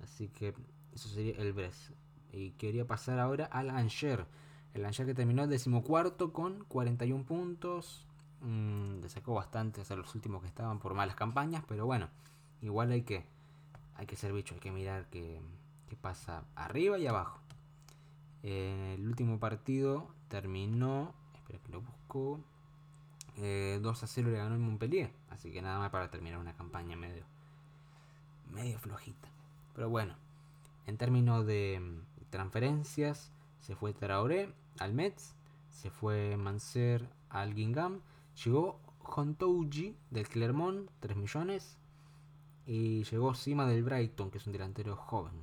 Así 0.00 0.28
que 0.28 0.54
eso 0.92 1.08
sería 1.08 1.34
el 1.38 1.52
Brest. 1.52 1.90
Y 2.30 2.52
quería 2.52 2.86
pasar 2.86 3.18
ahora 3.18 3.46
al 3.46 3.70
Angers. 3.70 4.24
El 4.72 4.84
Angers 4.84 5.08
que 5.08 5.14
terminó 5.14 5.48
decimocuarto 5.48 6.32
con 6.32 6.64
41 6.66 7.24
puntos. 7.24 8.06
Mm, 8.42 9.00
le 9.00 9.08
sacó 9.08 9.34
bastante 9.34 9.82
a 9.88 9.96
los 9.96 10.14
últimos 10.14 10.42
que 10.42 10.48
estaban 10.48 10.78
por 10.78 10.94
malas 10.94 11.16
campañas. 11.16 11.64
Pero 11.66 11.86
bueno, 11.86 12.08
igual 12.60 12.92
hay 12.92 13.02
que, 13.02 13.26
hay 13.96 14.06
que 14.06 14.14
ser 14.14 14.32
bicho. 14.32 14.54
Hay 14.54 14.60
que 14.60 14.70
mirar 14.70 15.08
qué, 15.10 15.42
qué 15.88 15.96
pasa 15.96 16.44
arriba 16.54 16.96
y 17.00 17.08
abajo 17.08 17.42
el 18.42 19.06
último 19.06 19.38
partido 19.38 20.08
terminó, 20.28 21.14
espera 21.34 21.60
que 21.60 21.72
lo 21.72 21.80
busco, 21.80 22.40
2 23.36 23.44
eh, 23.44 23.80
a 23.84 24.06
0 24.06 24.30
le 24.30 24.38
ganó 24.38 24.54
el 24.54 24.60
Montpellier. 24.60 25.10
Así 25.30 25.50
que 25.50 25.62
nada 25.62 25.78
más 25.78 25.90
para 25.90 26.10
terminar 26.10 26.38
una 26.38 26.54
campaña 26.54 26.96
medio, 26.96 27.24
medio 28.50 28.78
flojita. 28.78 29.28
Pero 29.74 29.88
bueno, 29.88 30.14
en 30.86 30.96
términos 30.96 31.46
de 31.46 31.80
mm, 31.80 32.30
transferencias, 32.30 33.30
se 33.60 33.76
fue 33.76 33.92
Traoré 33.92 34.52
al 34.78 34.92
Metz, 34.92 35.34
se 35.70 35.90
fue 35.90 36.36
Manser 36.36 37.08
al 37.30 37.54
Gingham, 37.54 38.00
llegó 38.44 38.78
Hontouji 39.00 39.96
del 40.10 40.28
Clermont, 40.28 40.90
3 41.00 41.16
millones, 41.16 41.76
y 42.66 43.04
llegó 43.04 43.34
Sima 43.34 43.66
del 43.66 43.82
Brighton, 43.82 44.30
que 44.30 44.38
es 44.38 44.46
un 44.46 44.52
delantero 44.52 44.96
joven. 44.96 45.34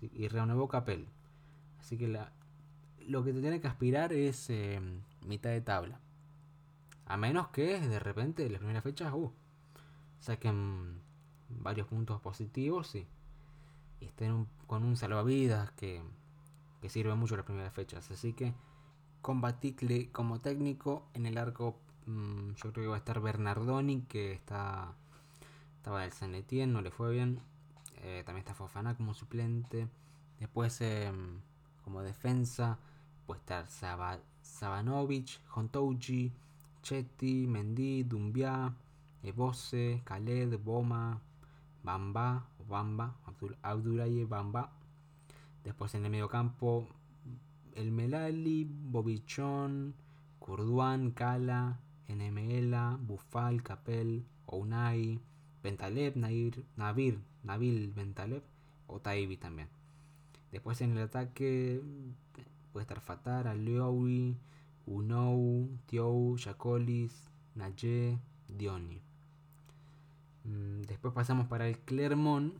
y 0.00 0.28
renovó 0.28 0.68
Capel. 0.68 1.08
Así 1.80 1.96
que 1.96 2.08
lo 2.08 3.24
que 3.24 3.32
te 3.32 3.40
tiene 3.40 3.60
que 3.60 3.68
aspirar 3.68 4.12
es 4.12 4.50
eh, 4.50 4.80
mitad 5.22 5.50
de 5.50 5.60
tabla. 5.60 6.00
A 7.06 7.16
menos 7.16 7.48
que 7.48 7.80
de 7.80 7.98
repente 7.98 8.46
en 8.46 8.52
las 8.52 8.58
primeras 8.58 8.82
fechas 8.82 9.12
uh, 9.12 9.32
saquen 10.20 11.00
varios 11.48 11.86
puntos 11.86 12.20
positivos 12.20 12.94
y, 12.94 13.06
estén 14.00 14.46
con 14.66 14.84
un 14.84 14.96
salvavidas 14.96 15.70
que, 15.72 16.02
que 16.80 16.88
sirve 16.88 17.14
mucho 17.14 17.34
en 17.34 17.38
las 17.38 17.46
primeras 17.46 17.72
fechas. 17.72 18.10
Así 18.10 18.32
que 18.32 18.52
con 19.22 19.40
como 20.12 20.40
técnico 20.40 21.06
en 21.14 21.26
el 21.26 21.38
arco 21.38 21.78
mm, 22.06 22.50
yo 22.54 22.72
creo 22.72 22.84
que 22.84 22.86
va 22.86 22.94
a 22.96 22.98
estar 22.98 23.20
Bernardoni 23.20 24.02
que 24.02 24.32
está 24.32 24.94
estaba 25.86 26.00
en 26.00 26.06
el 26.06 26.12
San 26.12 26.34
Etienne, 26.34 26.72
no 26.72 26.82
le 26.82 26.90
fue 26.90 27.12
bien. 27.12 27.40
Eh, 28.02 28.24
también 28.26 28.40
está 28.40 28.54
Fofana 28.54 28.96
como 28.96 29.14
suplente. 29.14 29.88
Después 30.40 30.80
em, 30.80 31.40
como 31.84 32.02
defensa 32.02 32.78
puede 33.24 33.38
estar 33.38 33.68
Sabanovic, 34.42 35.40
Hontouji, 35.54 36.32
Chetty, 36.86 37.48
Mendy, 37.48 38.04
Dumbia, 38.04 38.72
Ebose, 39.24 40.02
Khaled, 40.04 40.56
Boma, 40.62 41.20
Bamba, 41.82 42.46
Bamba, 42.68 43.12
Abdulaye 43.62 44.24
Bamba. 44.24 44.70
Después 45.64 45.96
en 45.96 46.04
el 46.04 46.12
medio 46.12 46.28
campo, 46.28 46.86
El 47.74 47.90
Melali, 47.90 48.70
Bobichon, 48.70 49.94
Kurduan, 50.38 51.10
Kala, 51.10 51.80
Enemela, 52.06 52.96
Bufal, 53.00 53.64
Capel, 53.64 54.24
Ounai, 54.46 55.18
Bentaleb, 55.64 56.14
Nair, 56.14 56.62
Navir, 56.76 57.18
Nabil 57.42 57.92
Bentaleb 57.96 58.44
o 58.86 59.00
también. 59.00 59.68
Después 60.52 60.80
en 60.82 60.96
el 60.96 61.02
ataque 61.02 61.82
puede 62.72 62.82
estar 62.82 63.00
Fatar, 63.00 63.48
Alioui, 63.48 64.36
Unou, 64.86 65.68
Tiou, 65.86 66.36
Jacolis, 66.38 67.12
Naye, 67.54 68.18
Dioni. 68.48 69.02
Mm, 70.44 70.82
después 70.82 71.12
pasamos 71.14 71.46
para 71.48 71.66
el 71.68 71.78
Clermont, 71.80 72.54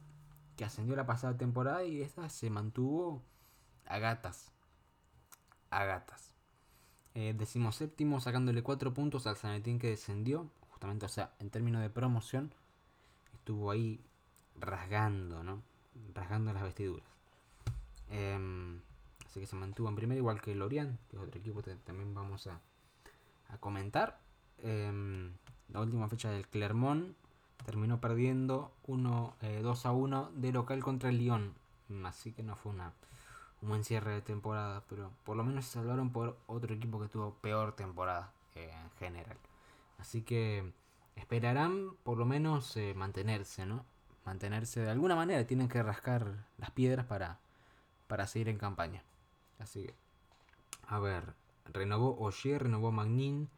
que 0.56 0.64
ascendió 0.64 0.96
la 0.96 1.06
pasada 1.06 1.36
temporada 1.36 1.84
y 1.84 2.02
esta 2.02 2.28
se 2.28 2.50
mantuvo 2.50 3.22
a 3.86 3.98
gatas. 3.98 4.52
A 5.70 5.84
gatas. 5.84 6.32
eh, 7.14 7.34
decimoséptimo 7.36 8.20
sacándole 8.20 8.62
4 8.62 8.92
puntos 8.92 9.26
al 9.26 9.36
Sanetín 9.36 9.78
que 9.78 9.88
descendió. 9.90 10.50
Justamente, 10.70 11.06
o 11.06 11.08
sea, 11.08 11.32
en 11.38 11.50
términos 11.50 11.80
de 11.82 11.88
promoción, 11.90 12.52
estuvo 13.34 13.70
ahí 13.70 14.00
rasgando, 14.60 15.42
¿no? 15.42 15.62
Rasgando 16.14 16.52
las 16.52 16.62
vestiduras. 16.62 17.08
Em, 18.10 18.80
así 19.36 19.40
que 19.42 19.46
se 19.46 19.56
mantuvo 19.56 19.90
en 19.90 19.96
primera, 19.96 20.18
igual 20.18 20.40
que 20.40 20.54
Lorient, 20.54 20.98
que 21.10 21.16
es 21.16 21.22
otro 21.22 21.38
equipo 21.38 21.60
que 21.60 21.74
también 21.74 22.14
vamos 22.14 22.46
a, 22.46 22.58
comentar. 23.60 24.18
Em, 24.62 25.30
la 25.68 25.80
última 25.80 26.08
fecha 26.08 26.30
del 26.30 26.48
Clermont 26.48 27.14
terminó 27.66 28.00
perdiendo 28.00 28.72
1, 28.86 29.36
2 29.62 29.84
eh, 29.84 29.88
a 29.88 29.92
1 29.92 30.30
de 30.36 30.52
local 30.52 30.82
contra 30.82 31.10
el 31.10 31.18
Lyon. 31.18 31.52
Así 32.04 32.32
que 32.32 32.42
no 32.42 32.56
fue 32.56 32.72
una, 32.72 32.94
un 33.60 33.68
buen 33.68 33.84
cierre 33.84 34.12
de 34.12 34.22
temporada, 34.22 34.82
pero 34.88 35.10
por 35.24 35.36
lo 35.36 35.44
menos 35.44 35.66
se 35.66 35.72
salvaron 35.72 36.12
por 36.12 36.38
otro 36.46 36.72
equipo 36.72 36.98
que 36.98 37.08
tuvo 37.08 37.34
peor 37.34 37.76
temporada 37.76 38.32
eh, 38.54 38.72
en 38.72 38.90
general. 38.92 39.36
Así 39.98 40.22
que 40.22 40.72
esperarán 41.14 41.90
por 42.04 42.16
lo 42.16 42.24
menos 42.24 42.74
eh, 42.78 42.94
mantenerse, 42.96 43.66
¿no? 43.66 43.84
Mantenerse 44.24 44.80
de 44.80 44.90
alguna 44.90 45.14
manera, 45.14 45.46
tienen 45.46 45.68
que 45.68 45.82
rascar 45.82 46.46
las 46.56 46.70
piedras 46.70 47.04
para, 47.04 47.38
para 48.08 48.26
seguir 48.26 48.48
en 48.48 48.56
campaña. 48.56 49.02
Así 49.58 49.84
que, 49.84 49.94
a 50.86 50.98
ver, 50.98 51.34
renovó 51.72 52.16
Ogier, 52.18 52.64
renovó 52.64 52.92
Magnin, 52.92 53.48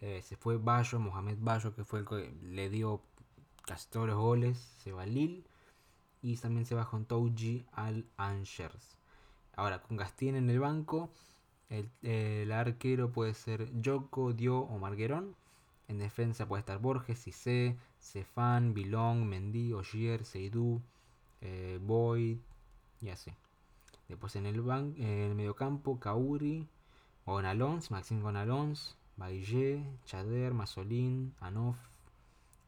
eh, 0.00 0.22
se 0.22 0.36
fue 0.36 0.56
Bayo, 0.56 0.98
Mohamed 0.98 1.38
Bayo, 1.40 1.74
que 1.74 1.84
fue 1.84 2.00
el 2.00 2.06
que 2.06 2.34
le 2.42 2.70
dio 2.70 3.02
casi 3.66 3.88
todos 3.88 4.06
los 4.06 4.16
goles, 4.16 4.58
se 4.82 4.92
va 4.92 5.06
Lille. 5.06 5.44
Y 6.22 6.36
también 6.36 6.66
se 6.66 6.74
va 6.74 6.88
con 6.88 7.06
Touji 7.06 7.64
al 7.72 8.04
Angers. 8.18 8.96
Ahora, 9.56 9.80
con 9.80 9.96
Gastien 9.96 10.36
en 10.36 10.50
el 10.50 10.60
banco, 10.60 11.10
el, 11.70 12.52
arquero 12.52 13.10
puede 13.10 13.34
ser 13.34 13.70
Yoko, 13.80 14.32
Dio 14.32 14.58
o 14.58 14.78
Marguerón. 14.78 15.34
En 15.88 15.98
defensa 15.98 16.46
puede 16.46 16.60
estar 16.60 16.78
Borges, 16.78 17.22
Cissé, 17.22 17.76
Cefán, 18.00 18.74
Bilong, 18.74 19.24
Mendy, 19.24 19.72
Ogier, 19.72 20.24
Seydou, 20.24 20.80
eh, 21.40 21.78
Boyd 21.82 22.38
y 23.00 23.08
así. 23.08 23.32
Después 24.10 24.34
en 24.34 24.46
el, 24.46 24.60
ban 24.60 24.94
en 24.96 25.30
el 25.30 25.34
mediocampo, 25.36 26.00
Kauri, 26.00 26.66
Gonalons, 27.24 27.92
Maxime 27.92 28.22
Gonalons, 28.22 28.96
Baillet, 29.16 29.84
Chader, 30.04 30.52
Masolín, 30.52 31.32
Anof, 31.38 31.78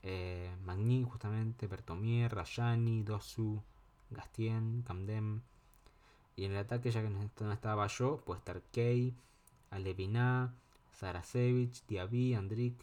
eh, 0.05 0.55
Magny 0.65 1.03
justamente, 1.03 1.67
Bertomier, 1.67 2.33
Rayani, 2.33 3.03
Dosu, 3.03 3.61
Gastien, 4.11 4.83
Camdem. 4.87 5.43
Y 6.37 6.45
en 6.45 6.53
el 6.53 6.59
ataque, 6.59 6.93
ya 6.93 7.03
que 7.03 7.11
no 7.11 7.53
estaba 7.53 7.89
yo, 7.89 8.19
puede 8.25 8.39
estar 8.39 8.63
Kei, 8.71 9.17
Alevina, 9.71 10.55
Sarasevich, 10.93 11.85
Diaby, 11.89 12.35
Andrik. 12.35 12.77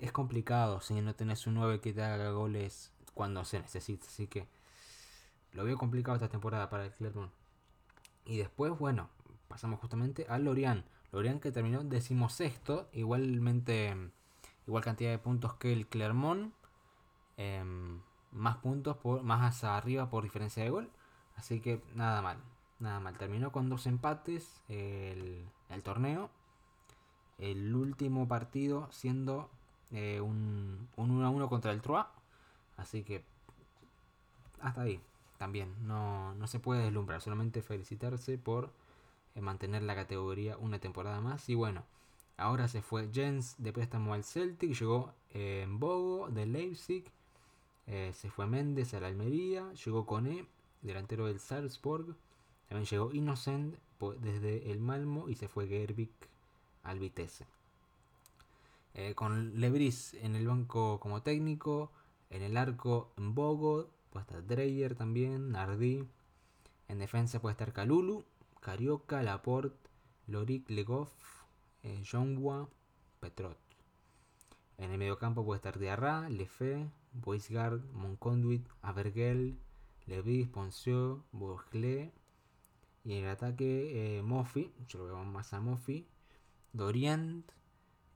Es 0.00 0.10
complicado 0.10 0.80
si 0.80 1.00
no 1.00 1.14
tenés 1.14 1.46
un 1.46 1.54
9 1.54 1.80
que 1.80 1.92
te 1.92 2.02
haga 2.02 2.32
goles 2.32 2.90
cuando 3.14 3.44
se 3.44 3.60
necesita. 3.60 4.06
Así 4.08 4.26
que 4.26 4.48
lo 5.52 5.64
veo 5.64 5.76
complicado 5.76 6.16
esta 6.16 6.28
temporada 6.28 6.68
para 6.70 6.86
el 6.86 6.92
Clermont. 6.92 7.32
Y 8.24 8.38
después, 8.38 8.76
bueno, 8.78 9.08
pasamos 9.48 9.80
justamente 9.80 10.26
al 10.28 10.44
Lorient. 10.44 10.84
Lorient 11.12 11.42
que 11.42 11.52
terminó 11.52 11.84
decimosexto, 11.84 12.88
igualmente, 12.92 13.94
igual 14.66 14.84
cantidad 14.84 15.10
de 15.10 15.18
puntos 15.18 15.54
que 15.54 15.72
el 15.72 15.86
Clermont. 15.86 16.54
Em, 17.36 18.00
más 18.30 18.56
puntos, 18.58 18.96
por, 18.96 19.22
más 19.22 19.42
hacia 19.42 19.76
arriba 19.76 20.08
por 20.08 20.22
diferencia 20.22 20.62
de 20.62 20.70
gol. 20.70 20.90
Así 21.36 21.60
que 21.60 21.82
nada 21.94 22.22
mal, 22.22 22.38
nada 22.78 23.00
mal. 23.00 23.18
Terminó 23.18 23.52
con 23.52 23.68
dos 23.68 23.86
empates 23.86 24.62
el, 24.68 25.46
torneo. 25.82 26.30
El 27.38 27.74
último 27.74 28.28
partido 28.28 28.88
siendo 28.92 29.50
eh, 29.90 30.20
un, 30.20 30.88
un 30.96 31.10
1 31.10 31.26
a 31.26 31.30
1 31.30 31.48
contra 31.48 31.72
el 31.72 31.82
Troyes. 31.82 32.06
Así 32.76 33.02
que 33.02 33.24
hasta 34.60 34.82
ahí 34.82 35.00
también. 35.42 35.74
No, 35.88 36.36
no 36.36 36.46
se 36.46 36.60
puede 36.60 36.84
deslumbrar, 36.84 37.20
solamente 37.20 37.62
felicitarse 37.62 38.38
por 38.38 38.70
mantener 39.34 39.82
la 39.82 39.96
categoría 39.96 40.56
una 40.56 40.78
temporada 40.78 41.20
más. 41.20 41.48
Y 41.48 41.56
bueno, 41.56 41.82
ahora 42.36 42.68
se 42.68 42.80
fue 42.80 43.10
Jens 43.12 43.56
de 43.58 43.72
préstamo 43.72 44.14
al 44.14 44.22
Celtic, 44.22 44.78
llegó 44.78 45.12
en 45.30 45.40
eh, 45.40 45.66
Bogo 45.68 46.28
de 46.30 46.46
Leipzig, 46.46 47.10
eh, 47.88 48.12
se 48.14 48.30
fue 48.30 48.46
Méndez 48.46 48.94
a 48.94 49.00
la 49.00 49.08
Almería, 49.08 49.68
llegó 49.72 50.06
Cone, 50.06 50.46
delantero 50.80 51.26
del 51.26 51.40
Salzburg, 51.40 52.14
también 52.68 52.86
llegó 52.88 53.12
Innocent 53.12 53.74
desde 54.20 54.70
el 54.70 54.78
Malmo 54.78 55.28
y 55.28 55.34
se 55.34 55.48
fue 55.48 55.66
Gerbik 55.66 56.12
al 56.84 57.00
Vitesse. 57.00 57.46
Eh, 58.94 59.16
con 59.16 59.58
Lebris 59.60 60.14
en 60.14 60.36
el 60.36 60.46
banco 60.46 61.00
como 61.00 61.22
técnico, 61.22 61.90
en 62.30 62.42
el 62.42 62.56
arco 62.56 63.10
en 63.16 63.34
Bogo, 63.34 63.88
puede 64.12 64.24
estar 64.24 64.46
Dreyer 64.46 64.94
también, 64.94 65.52
Nardi. 65.52 66.06
En 66.88 66.98
defensa 66.98 67.40
puede 67.40 67.52
estar 67.52 67.72
Kalulu, 67.72 68.24
Carioca, 68.60 69.22
Laporte, 69.22 69.76
Loric, 70.26 70.68
Legoff, 70.70 71.10
eh, 71.82 72.02
Petrot. 73.20 73.58
En 74.78 74.90
el 74.90 74.98
mediocampo 74.98 75.44
puede 75.44 75.56
estar 75.56 75.78
Diarra, 75.78 76.28
Lefe, 76.28 76.90
Boisgard, 77.12 77.80
Monconduit, 77.92 78.66
Avergel, 78.82 79.58
Levis, 80.06 80.48
Poncio, 80.48 81.24
Bourglet. 81.32 82.12
Y 83.04 83.14
en 83.14 83.24
el 83.24 83.30
ataque 83.30 84.18
eh, 84.18 84.22
Mofi, 84.22 84.72
yo 84.86 85.00
lo 85.00 85.06
veo 85.06 85.24
más 85.24 85.52
a 85.54 85.60
Mofi, 85.60 86.06
Doriant, 86.72 87.50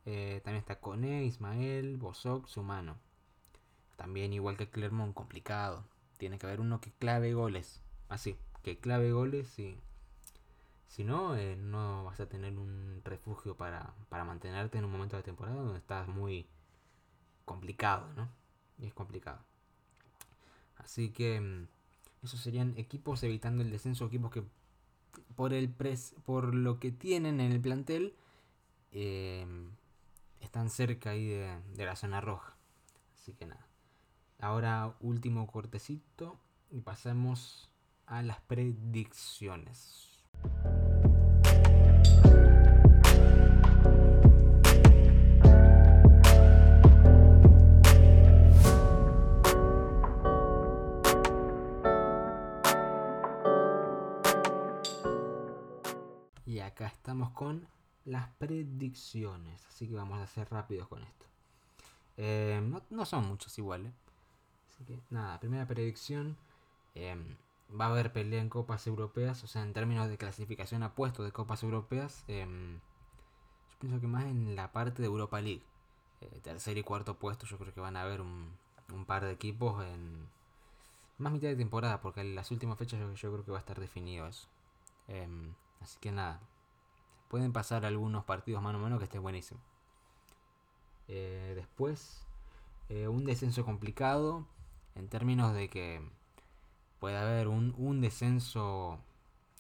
eh, 0.05 0.41
también 0.45 0.61
está 0.61 0.79
Cone, 0.79 1.25
Ismael, 1.25 1.97
Bosok, 1.97 2.47
Sumano. 2.47 3.06
También 3.97 4.33
igual 4.33 4.57
que 4.57 4.69
Clermont, 4.69 5.15
complicado. 5.15 5.85
Tiene 6.19 6.39
que 6.39 6.47
haber 6.47 6.61
uno 6.61 6.81
que 6.81 6.93
clave 6.93 7.35
goles. 7.35 7.81
Así, 8.09 8.37
que 8.63 8.79
clave 8.79 9.13
goles 9.13 9.59
y 9.59 9.79
si 10.89 11.05
no, 11.05 11.37
eh, 11.37 11.57
no 11.57 12.05
vas 12.05 12.21
a 12.21 12.29
tener 12.29 12.57
un 12.59 13.03
refugio 13.05 13.57
para, 13.57 13.93
mantenerte 14.11 14.79
en 14.79 14.85
un 14.85 14.93
momento 14.93 15.17
de 15.17 15.23
temporada 15.23 15.57
donde 15.57 15.79
estás 15.79 16.09
muy 16.09 16.47
complicado, 17.45 18.11
¿no? 18.15 18.29
Y 18.79 18.87
es 18.87 18.95
complicado. 18.95 19.39
Así 20.79 21.11
que 21.11 21.41
mm, 21.41 21.67
esos 22.25 22.41
serían 22.41 22.75
equipos 22.79 23.23
evitando 23.23 23.63
el 23.63 23.71
descenso, 23.71 24.07
equipos 24.07 24.31
que 24.31 24.43
por 25.35 25.53
el 25.53 25.69
pres, 25.69 26.15
por 26.25 26.55
lo 26.55 26.81
que 26.81 26.93
tienen 26.93 27.41
en 27.41 27.53
el 27.53 27.61
plantel 27.61 28.15
em, 28.93 29.71
están 30.41 30.71
cerca 30.71 31.11
ahí 31.11 31.27
de, 31.27 31.61
de 31.75 31.85
la 31.85 31.97
zona 31.97 32.21
roja. 32.21 32.57
Así 33.15 33.33
que 33.35 33.47
nada. 33.47 33.66
Ahora 34.39 34.95
último 35.01 35.47
cortecito 35.47 36.39
y 36.71 36.81
pasamos 36.81 37.71
a 38.07 38.23
las 38.23 38.41
predicciones. 38.43 40.23
Y 56.45 56.61
acá 56.61 56.87
estamos 56.87 57.31
con 57.31 57.67
las 58.05 58.29
predicciones, 58.39 59.67
así 59.67 59.89
que 59.89 59.95
vamos 59.95 60.21
a 60.21 60.27
ser 60.27 60.49
rápidos 60.51 60.89
con 60.89 61.03
esto. 61.03 61.27
Eh, 62.19 62.61
no, 62.91 63.05
son 63.05 63.27
muchos 63.27 63.57
iguales. 63.59 63.93
Así 64.77 64.85
que 64.85 65.01
nada, 65.11 65.41
primera 65.41 65.67
predicción. 65.67 66.37
Em, 66.95 67.37
va 67.79 67.87
a 67.87 67.89
haber 67.91 68.13
pelea 68.13 68.41
en 68.41 68.49
copas 68.49 68.87
europeas, 68.87 69.43
o 69.45 69.47
sea, 69.47 69.63
en 69.63 69.73
términos 69.73 70.09
de 70.09 70.19
clasificación 70.19 70.83
a 70.83 70.95
puestos 70.95 71.25
de 71.25 71.33
copas 71.33 71.63
europeas, 71.63 72.25
em, 72.29 72.75
yo 73.71 73.79
pienso 73.81 74.01
que 74.01 74.07
más 74.07 74.25
en 74.25 74.57
la 74.57 74.73
parte 74.73 75.03
de 75.03 75.07
Europa 75.07 75.41
League. 75.41 75.63
Eh, 76.21 76.41
tercer 76.43 76.79
y 76.79 76.83
cuarto 76.83 77.15
puesto, 77.19 77.47
yo 77.47 77.59
creo 77.59 77.75
que 77.75 77.81
van 77.81 77.97
a 77.97 78.03
haber 78.03 78.21
un, 78.21 78.57
par 79.07 79.25
de 79.25 79.33
equipos 79.33 79.85
en 79.85 80.29
más 81.19 81.33
mitad 81.33 81.49
de 81.49 81.57
temporada, 81.57 82.01
porque 82.01 82.21
en 82.21 82.35
las 82.35 82.51
últimas 82.51 82.79
fechas 82.79 83.01
yo, 83.21 83.33
creo 83.33 83.45
que 83.45 83.51
va 83.51 83.59
a 83.59 83.61
estar 83.61 83.81
definido 83.81 84.27
eso. 84.27 84.49
Em, 85.09 85.55
así 85.81 85.99
que 86.01 86.13
nada, 86.13 86.41
pueden 87.29 87.53
pasar 87.53 87.85
algunos 87.85 88.25
partidos 88.25 88.63
mano 88.63 88.79
a 88.79 88.83
mano 88.83 88.99
que 88.99 89.05
esté 89.05 89.19
buenísimo. 89.19 89.61
Eh, 91.09 91.53
después, 91.57 92.25
eh, 92.89 93.09
un 93.09 93.25
descenso 93.25 93.65
complicado 93.65 94.47
en 94.97 95.09
términos 95.09 95.55
de 95.55 95.69
que 95.69 96.01
puede 96.99 97.17
haber 97.17 97.49
un, 97.49 98.01
descenso 98.01 98.99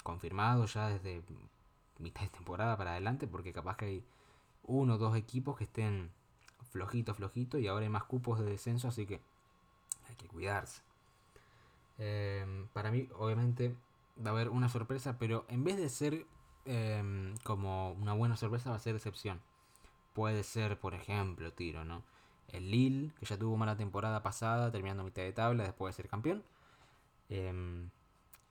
confirmado 0.02 0.66
ya 0.66 0.88
desde 0.88 1.22
mitad 1.98 2.22
de 2.22 2.28
temporada 2.28 2.76
para 2.76 2.92
adelante, 2.92 3.26
porque 3.26 3.52
capaz 3.52 3.76
que 3.76 3.84
hay 3.84 4.04
uno 4.64 4.94
o 4.94 4.98
dos 4.98 5.16
equipos 5.16 5.56
que 5.56 5.64
estén 5.64 6.10
flojito, 6.70 7.14
flojito, 7.14 7.58
y 7.58 7.68
ahora 7.68 7.84
hay 7.84 7.90
más 7.90 8.04
cupos 8.04 8.38
de 8.40 8.46
descenso, 8.46 8.88
así 8.88 9.06
que 9.06 9.20
hay 10.08 10.16
que 10.16 10.26
cuidarse. 10.28 10.82
Em, 11.98 12.66
para 12.68 12.90
mí, 12.90 13.08
obviamente, 13.14 13.74
va 14.24 14.30
a 14.30 14.34
haber 14.34 14.48
una 14.48 14.68
sorpresa, 14.68 15.18
pero 15.18 15.44
en 15.48 15.64
vez 15.64 15.76
de 15.76 15.88
ser 15.88 16.26
em, 16.64 17.36
como 17.44 17.92
una 17.92 18.12
buena 18.12 18.36
sorpresa 18.36 18.70
va 18.70 18.76
a 18.76 18.80
ser 18.80 18.96
excepción. 18.96 19.40
Puede 20.14 20.42
ser, 20.42 20.80
por 20.80 20.94
ejemplo, 20.94 21.52
tiro, 21.52 21.84
¿no? 21.84 22.02
El 22.48 22.70
Lille, 22.70 23.12
que 23.18 23.26
ya 23.26 23.38
tuvo 23.38 23.56
mala 23.56 23.76
temporada 23.76 24.22
pasada, 24.22 24.70
terminando 24.70 25.04
mitad 25.04 25.22
de 25.22 25.32
tabla 25.32 25.64
después 25.64 25.94
de 25.94 26.02
ser 26.02 26.08
campeón. 26.10 26.44
Em, 27.28 27.90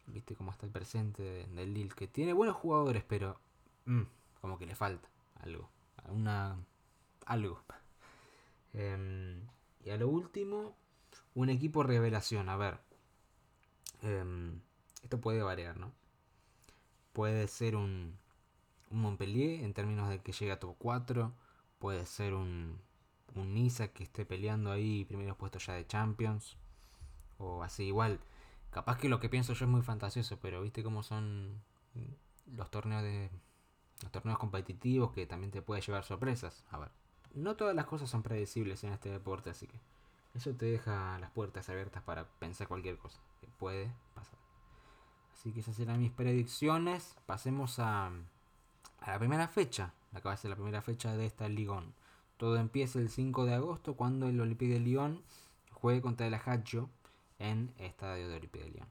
Viste 0.07 0.35
cómo 0.35 0.51
está 0.51 0.65
el 0.65 0.71
presente 0.71 1.47
del 1.47 1.73
Lille, 1.73 1.89
que 1.95 2.07
tiene 2.07 2.33
buenos 2.33 2.55
jugadores, 2.55 3.03
pero 3.07 3.39
mm, 3.85 4.03
como 4.41 4.57
que 4.57 4.65
le 4.65 4.75
falta 4.75 5.09
algo. 5.41 5.69
Una, 6.09 6.57
algo. 7.25 7.61
Em, 8.73 9.41
y 9.83 9.89
a 9.89 9.97
lo 9.97 10.07
último, 10.07 10.75
un 11.33 11.49
equipo 11.49 11.81
revelación. 11.83 12.49
A 12.49 12.57
ver, 12.57 12.79
em, 14.01 14.59
esto 15.01 15.19
puede 15.19 15.41
variar, 15.41 15.77
¿no? 15.77 15.91
Puede 17.13 17.47
ser 17.47 17.75
un, 17.75 18.17
un 18.91 19.01
Montpellier 19.01 19.63
en 19.63 19.73
términos 19.73 20.09
de 20.09 20.19
que 20.21 20.33
llegue 20.33 20.51
a 20.51 20.59
top 20.59 20.75
4. 20.77 21.33
Puede 21.79 22.05
ser 22.05 22.33
un, 22.33 22.79
un 23.35 23.53
Niza 23.53 23.89
que 23.89 24.03
esté 24.03 24.25
peleando 24.25 24.71
ahí 24.71 25.05
primeros 25.05 25.37
puestos 25.37 25.65
ya 25.65 25.73
de 25.73 25.85
Champions. 25.85 26.57
O 27.37 27.63
así, 27.63 27.83
igual. 27.83 28.19
Capaz 28.71 28.97
que 28.97 29.09
lo 29.09 29.19
que 29.19 29.29
pienso 29.29 29.53
yo 29.53 29.65
es 29.65 29.71
muy 29.71 29.81
fantasioso, 29.81 30.39
pero 30.39 30.61
viste 30.61 30.83
cómo 30.83 31.03
son 31.03 31.61
los 32.53 32.69
torneos 32.69 33.03
de. 33.03 33.29
los 34.01 34.11
torneos 34.11 34.37
competitivos 34.37 35.11
que 35.11 35.25
también 35.25 35.51
te 35.51 35.61
puede 35.61 35.81
llevar 35.81 36.03
sorpresas. 36.03 36.63
A 36.71 36.79
ver. 36.79 36.91
No 37.33 37.55
todas 37.55 37.75
las 37.75 37.85
cosas 37.85 38.09
son 38.09 38.23
predecibles 38.23 38.83
en 38.83 38.93
este 38.93 39.09
deporte, 39.09 39.49
así 39.49 39.67
que 39.67 39.79
eso 40.33 40.53
te 40.53 40.65
deja 40.65 41.17
las 41.19 41.31
puertas 41.31 41.69
abiertas 41.69 42.03
para 42.03 42.25
pensar 42.39 42.67
cualquier 42.67 42.97
cosa 42.97 43.19
que 43.41 43.47
puede 43.47 43.91
pasar. 44.13 44.37
Así 45.33 45.51
que 45.51 45.59
esas 45.59 45.79
eran 45.79 45.99
mis 45.99 46.11
predicciones. 46.11 47.15
Pasemos 47.25 47.79
a, 47.79 48.07
a 48.07 49.11
la 49.11 49.19
primera 49.19 49.47
fecha. 49.47 49.93
Acaba 50.13 50.35
de 50.35 50.41
ser 50.41 50.49
la 50.49 50.55
primera 50.55 50.81
fecha 50.81 51.15
de 51.15 51.25
esta 51.25 51.49
Ligón. 51.49 51.93
Todo 52.37 52.57
empieza 52.57 52.99
el 52.99 53.09
5 53.09 53.45
de 53.45 53.53
agosto 53.53 53.95
cuando 53.95 54.27
el 54.27 54.39
Olympique 54.39 54.73
de 54.73 54.79
Lyon 54.79 55.21
juegue 55.71 56.01
contra 56.01 56.27
el 56.27 56.33
Ajaccio 56.33 56.89
en 57.39 57.73
Estadio 57.77 58.27
de 58.27 58.35
Olympique 58.35 58.65
de 58.65 58.71
Lyon. 58.71 58.87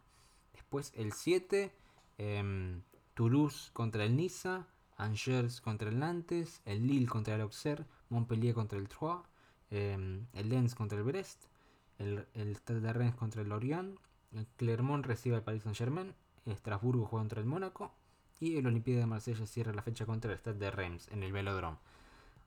Después 0.52 0.92
el 0.96 1.12
7, 1.12 1.72
em, 2.18 2.82
Toulouse 3.14 3.70
contra 3.72 4.04
el 4.04 4.16
Niza, 4.16 4.66
Angers 4.96 5.60
contra 5.60 5.88
el 5.88 5.98
Nantes, 5.98 6.62
el 6.64 6.86
Lille 6.86 7.06
contra 7.06 7.34
el 7.34 7.42
Auxerre, 7.42 7.84
Montpellier 8.08 8.54
contra 8.54 8.78
el 8.78 8.88
Troyes, 8.88 9.26
em, 9.70 10.26
el 10.32 10.48
Lens 10.48 10.74
contra 10.74 10.98
el 10.98 11.04
Brest, 11.04 11.44
el, 11.98 12.26
Stade 12.56 12.80
de 12.80 12.92
Rennes 12.92 13.14
contra 13.14 13.42
el 13.42 13.48
Lorient, 13.48 13.98
Clermont 14.56 15.06
recibe 15.06 15.36
al 15.36 15.42
Paris 15.42 15.62
Saint 15.62 15.76
Germain, 15.76 16.14
Estrasburgo 16.44 17.06
juega 17.06 17.22
contra 17.22 17.40
el 17.40 17.46
Mónaco 17.46 17.92
y 18.40 18.56
el 18.56 18.66
Olympique 18.66 18.98
de 18.98 19.06
Marsella 19.06 19.46
cierra 19.46 19.72
la 19.72 19.82
fecha 19.82 20.06
contra 20.06 20.32
el 20.32 20.38
Stade 20.38 20.58
de 20.58 20.70
Reims 20.70 21.08
en 21.08 21.22
el 21.22 21.32
Velodrome. 21.32 21.78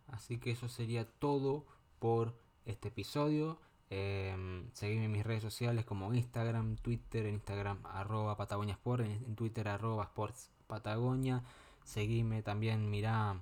Así 0.08 0.38
que 0.38 0.52
eso 0.52 0.70
sería 0.70 1.06
todo 1.06 1.66
por 2.00 2.36
este 2.66 2.90
episodio. 2.90 3.60
Eh, 3.90 4.36
seguime 4.74 5.06
en 5.06 5.12
mis 5.12 5.26
redes 5.26 5.42
sociales 5.42 5.86
como 5.86 6.14
Instagram, 6.14 6.76
Twitter, 6.78 7.26
en 7.26 7.36
Instagram 7.36 7.80
arroba 7.86 8.36
Patagonia 8.36 8.74
Sport, 8.74 9.06
en, 9.06 9.36
Twitter 9.36 9.68
arroba 9.68 10.04
Sports 10.04 10.52
Patagonia. 10.68 11.44
Seguime 11.84 12.42
también, 12.42 12.90
mirá, 12.90 13.42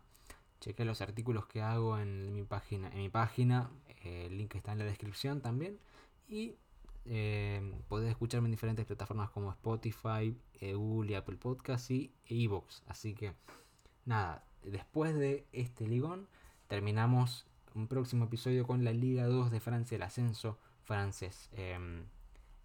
cheque 0.59 0.86
los 0.86 1.01
artículos 1.01 1.47
que 1.47 1.61
hago 1.61 1.97
en 1.97 2.34
mi 2.34 2.43
página. 2.43 2.89
En 2.89 2.99
mi 2.99 3.09
página, 3.09 3.72
eh, 4.03 4.28
el 4.28 4.38
link 4.38 4.55
está 4.55 4.74
en 4.74 4.80
la 4.80 4.86
descripción 4.86 5.41
también. 5.41 5.80
Y 6.28 6.55
eh, 7.05 7.74
podés 7.88 8.09
escucharme 8.09 8.47
en 8.47 8.51
diferentes 8.51 8.86
plataformas 8.86 9.30
como 9.32 9.51
Spotify, 9.51 10.36
Google 10.61 11.11
y 11.11 11.16
Apple 11.16 11.38
Podcast 11.38 11.91
y 11.91 12.11
Evox. 12.28 12.84
Así 12.88 13.13
que 13.13 13.34
nada, 14.05 14.43
después 14.63 15.16
de 15.16 15.45
este 15.51 15.88
ligón 15.88 16.28
terminamos 16.68 17.45
un 17.74 17.88
próximo 17.88 18.26
episodio 18.26 18.66
con 18.66 18.84
la 18.84 18.91
Liga 18.91 19.26
2 19.26 19.51
de 19.51 19.59
Francia, 19.59 19.95
el 19.95 20.03
ascenso 20.03 20.57
francés. 20.84 21.49
Em, 21.53 22.05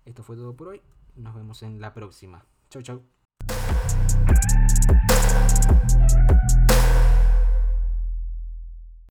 esto 0.04 0.22
fue 0.22 0.36
todo 0.36 0.54
por 0.54 0.68
hoy. 0.68 0.82
Nos 1.16 1.34
vemos 1.34 1.62
en 1.62 1.80
la 1.80 1.92
próxima. 1.92 2.44
Chau, 2.70 2.82
chau. 2.82 3.02